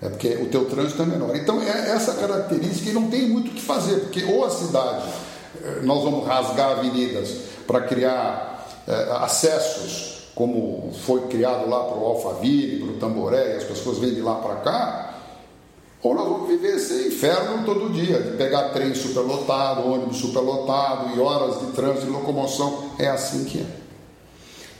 É 0.01 0.07
porque 0.07 0.29
o 0.35 0.45
teu 0.45 0.63
trânsito 0.65 1.01
é 1.01 1.05
menor. 1.05 1.35
Então, 1.35 1.61
é 1.61 1.91
essa 1.91 2.13
característica 2.13 2.89
e 2.89 2.93
não 2.93 3.09
tem 3.09 3.27
muito 3.27 3.51
o 3.51 3.53
que 3.53 3.61
fazer, 3.61 3.99
porque 3.99 4.23
ou 4.23 4.45
a 4.45 4.49
cidade 4.49 5.03
eh, 5.61 5.81
nós 5.83 6.03
vamos 6.05 6.25
rasgar 6.25 6.71
avenidas 6.71 7.31
para 7.67 7.81
criar 7.81 8.65
é, 8.87 8.93
acessos, 9.21 10.29
como 10.33 10.91
foi 11.05 11.21
criado 11.27 11.69
lá 11.69 11.83
para 11.83 11.97
o 11.97 12.05
Alphaville, 12.05 12.83
para 12.83 12.93
o 12.93 12.97
Tamboré, 12.97 13.57
as 13.57 13.63
pessoas 13.63 13.97
vêm 13.97 14.13
de 14.13 14.21
lá 14.21 14.35
para 14.35 14.55
cá, 14.55 15.12
ou 16.03 16.13
nós 16.13 16.27
vamos 16.27 16.49
viver 16.49 16.75
esse 16.75 17.07
inferno 17.07 17.63
todo 17.65 17.93
dia, 17.93 18.19
de 18.19 18.35
pegar 18.35 18.69
trem 18.69 18.93
superlotado, 18.93 19.87
ônibus 19.87 20.17
superlotado 20.17 21.15
e 21.15 21.19
horas 21.21 21.61
de 21.61 21.71
trânsito 21.71 22.07
e 22.07 22.09
locomoção. 22.09 22.91
É 22.99 23.07
assim 23.07 23.45
que 23.45 23.59
é. 23.59 23.83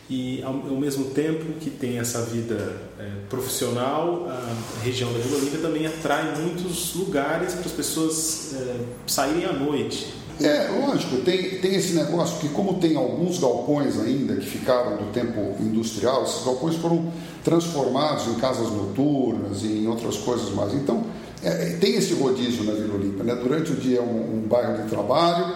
E 0.10 0.44
ao, 0.44 0.54
mesmo 0.54 1.06
tempo 1.12 1.54
que 1.60 1.70
tem 1.70 1.98
essa 1.98 2.24
vida 2.24 2.82
é, 3.00 3.10
profissional, 3.30 4.28
a 4.30 4.84
região 4.84 5.12
da 5.14 5.20
Vila 5.20 5.38
Olímpia 5.38 5.60
também 5.60 5.88
atrai 5.88 6.36
muitos 6.42 6.94
lugares 6.94 7.54
para 7.54 7.66
as 7.66 7.72
pessoas 7.72 8.54
é, 8.54 8.76
saírem 9.08 9.46
à 9.46 9.54
noite. 9.54 10.14
É, 10.42 10.68
lógico, 10.82 11.18
tem, 11.18 11.60
tem 11.60 11.76
esse 11.76 11.94
negócio 11.94 12.40
que, 12.40 12.50
como 12.50 12.76
tem 12.76 12.96
alguns 12.96 13.38
galpões 13.38 14.00
ainda 14.00 14.36
que 14.36 14.46
ficaram 14.46 14.98
do 14.98 15.12
tempo 15.12 15.56
industrial, 15.60 16.24
esses 16.24 16.44
galpões 16.44 16.76
foram 16.76 17.12
transformados 17.44 18.28
em 18.28 18.36
casas 18.36 18.72
noturnas 18.72 19.64
e 19.64 19.84
em 19.84 19.88
outras 19.88 20.18
coisas 20.18 20.50
mais. 20.52 20.74
Então, 20.74 21.04
é, 21.44 21.78
tem 21.80 21.96
esse 21.96 22.14
rodízio 22.14 22.64
na 22.64 22.74
Vila 22.74 22.96
Olímpia. 22.96 23.24
Né? 23.24 23.36
Durante 23.36 23.74
o 23.74 23.76
dia 23.76 24.00
é 24.00 24.02
um, 24.02 24.38
um 24.44 24.48
bairro 24.48 24.82
de 24.82 24.90
trabalho, 24.90 25.54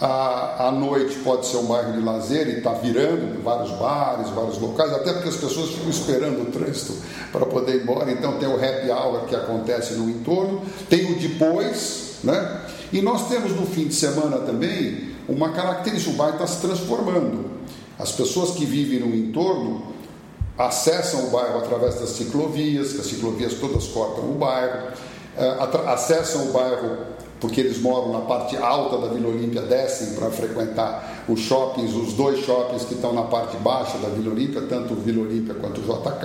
à, 0.00 0.68
à 0.68 0.72
noite 0.72 1.16
pode 1.24 1.46
ser 1.46 1.56
um 1.58 1.66
bairro 1.66 1.92
de 1.92 2.00
lazer 2.00 2.48
e 2.48 2.58
está 2.58 2.72
virando 2.72 3.42
vários 3.42 3.70
bares, 3.72 4.28
vários 4.30 4.58
locais, 4.58 4.92
até 4.92 5.12
porque 5.12 5.28
as 5.28 5.36
pessoas 5.36 5.70
ficam 5.70 5.88
esperando 5.88 6.42
o 6.42 6.46
trânsito 6.46 6.94
para 7.32 7.46
poder 7.46 7.76
ir 7.76 7.82
embora. 7.82 8.10
Então, 8.10 8.38
tem 8.38 8.48
o 8.48 8.56
happy 8.56 8.90
hour 8.90 9.24
que 9.26 9.36
acontece 9.36 9.94
no 9.94 10.10
entorno, 10.10 10.62
tem 10.88 11.12
o 11.12 11.18
depois, 11.18 12.16
né? 12.24 12.60
E 12.92 13.02
nós 13.02 13.28
temos 13.28 13.52
no 13.52 13.66
fim 13.66 13.88
de 13.88 13.94
semana 13.94 14.38
também 14.38 15.14
uma 15.28 15.52
característica: 15.52 16.10
o 16.12 16.14
bairro 16.14 16.34
está 16.34 16.46
se 16.46 16.60
transformando. 16.60 17.50
As 17.98 18.12
pessoas 18.12 18.50
que 18.50 18.64
vivem 18.64 19.00
no 19.00 19.14
entorno 19.14 19.94
acessam 20.58 21.26
o 21.26 21.30
bairro 21.30 21.58
através 21.58 21.96
das 21.96 22.10
ciclovias, 22.10 22.92
que 22.92 23.00
as 23.00 23.06
ciclovias 23.06 23.54
todas 23.54 23.86
cortam 23.88 24.30
o 24.30 24.34
bairro. 24.34 24.88
uh, 25.36 25.88
acessam 25.88 26.48
o 26.48 26.52
bairro 26.52 27.16
porque 27.40 27.60
eles 27.60 27.80
moram 27.80 28.12
na 28.12 28.20
parte 28.20 28.56
alta 28.56 28.96
da 28.98 29.12
Vila 29.12 29.28
Olímpia, 29.28 29.60
descem 29.62 30.14
para 30.14 30.30
frequentar 30.30 31.24
os 31.28 31.40
shoppings, 31.40 31.94
os 31.94 32.14
dois 32.14 32.44
shoppings 32.44 32.84
que 32.84 32.94
estão 32.94 33.12
na 33.12 33.24
parte 33.24 33.56
baixa 33.58 33.98
da 33.98 34.08
Vila 34.08 34.32
Olímpia, 34.32 34.62
tanto 34.62 34.94
o 34.94 34.96
Vila 34.96 35.22
Olímpia 35.22 35.54
quanto 35.54 35.80
o 35.80 35.84
JK, 35.84 36.24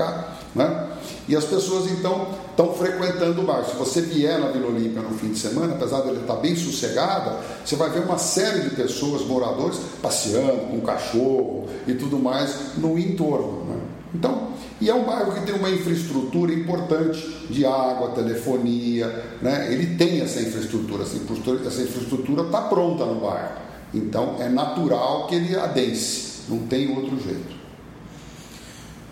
né? 0.56 0.88
E 1.28 1.36
as 1.36 1.44
pessoas 1.44 1.92
então 1.92 2.28
estão 2.52 2.74
frequentando 2.74 3.42
o 3.42 3.46
bairro. 3.46 3.66
Se 3.66 3.76
você 3.76 4.02
vier 4.02 4.40
na 4.40 4.48
Vila 4.48 4.68
Olímpia 4.68 5.02
no 5.02 5.18
fim 5.18 5.32
de 5.32 5.40
semana, 5.40 5.74
apesar 5.74 6.02
dele 6.02 6.22
estar 6.22 6.36
bem 6.36 6.56
sossegada, 6.56 7.40
você 7.66 7.76
vai 7.76 7.90
ver 7.90 8.02
uma 8.02 8.18
série 8.18 8.62
de 8.62 8.76
pessoas, 8.76 9.26
moradores, 9.26 9.80
passeando 10.02 10.68
com 10.70 10.82
cachorro 10.82 11.68
e 11.88 11.94
tudo 11.94 12.20
mais 12.20 12.78
no 12.78 12.98
entorno. 12.98 13.66
Né? 13.66 13.80
Então, 14.14 14.50
e 14.80 14.90
é 14.90 14.94
um 14.94 15.04
bairro 15.04 15.32
que 15.34 15.46
tem 15.46 15.56
uma 15.56 15.70
infraestrutura 15.70 16.54
importante 16.54 17.20
de 17.50 17.66
água, 17.66 18.10
telefonia, 18.10 19.08
né? 19.42 19.72
ele 19.72 19.96
tem 19.96 20.22
essa 20.22 20.42
infraestrutura, 20.42 21.04
essa 21.04 21.82
infraestrutura 21.82 22.44
está 22.44 22.62
pronta 22.62 23.06
no 23.06 23.22
bairro. 23.22 23.62
Então 23.94 24.38
é 24.40 24.50
natural 24.50 25.28
que 25.28 25.36
ele 25.36 25.56
adense, 25.56 26.44
não 26.50 26.60
tem 26.60 26.96
outro 26.96 27.20
jeito. 27.20 27.61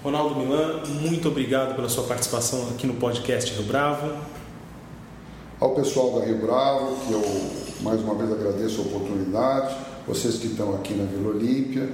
Ronaldo 0.01 0.35
Milan, 0.35 0.81
muito 1.01 1.27
obrigado 1.27 1.75
pela 1.75 1.89
sua 1.89 2.05
participação 2.05 2.69
aqui 2.69 2.87
no 2.87 2.93
podcast 2.93 3.53
Rio 3.53 3.63
Bravo. 3.63 4.09
Ao 5.59 5.75
pessoal 5.75 6.17
da 6.17 6.25
Rio 6.25 6.37
Bravo, 6.37 6.95
que 7.05 7.11
eu 7.11 7.21
mais 7.81 7.99
uma 8.01 8.15
vez 8.15 8.31
agradeço 8.31 8.79
a 8.79 8.85
oportunidade, 8.85 9.75
vocês 10.07 10.37
que 10.37 10.47
estão 10.47 10.73
aqui 10.73 10.93
na 10.93 11.03
Vila 11.03 11.31
Olímpia 11.31 11.89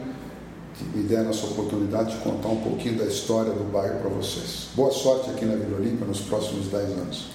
me 0.94 1.02
deram 1.02 1.32
essa 1.32 1.48
oportunidade 1.48 2.16
de 2.16 2.22
contar 2.22 2.50
um 2.50 2.62
pouquinho 2.62 2.96
da 3.00 3.06
história 3.06 3.52
do 3.52 3.64
bairro 3.72 4.00
para 4.00 4.10
vocês. 4.10 4.68
Boa 4.76 4.92
sorte 4.92 5.32
aqui 5.32 5.44
na 5.44 5.56
Vila 5.56 5.78
Olímpia 5.80 6.06
nos 6.06 6.20
próximos 6.20 6.68
10 6.68 6.84
anos. 6.92 7.35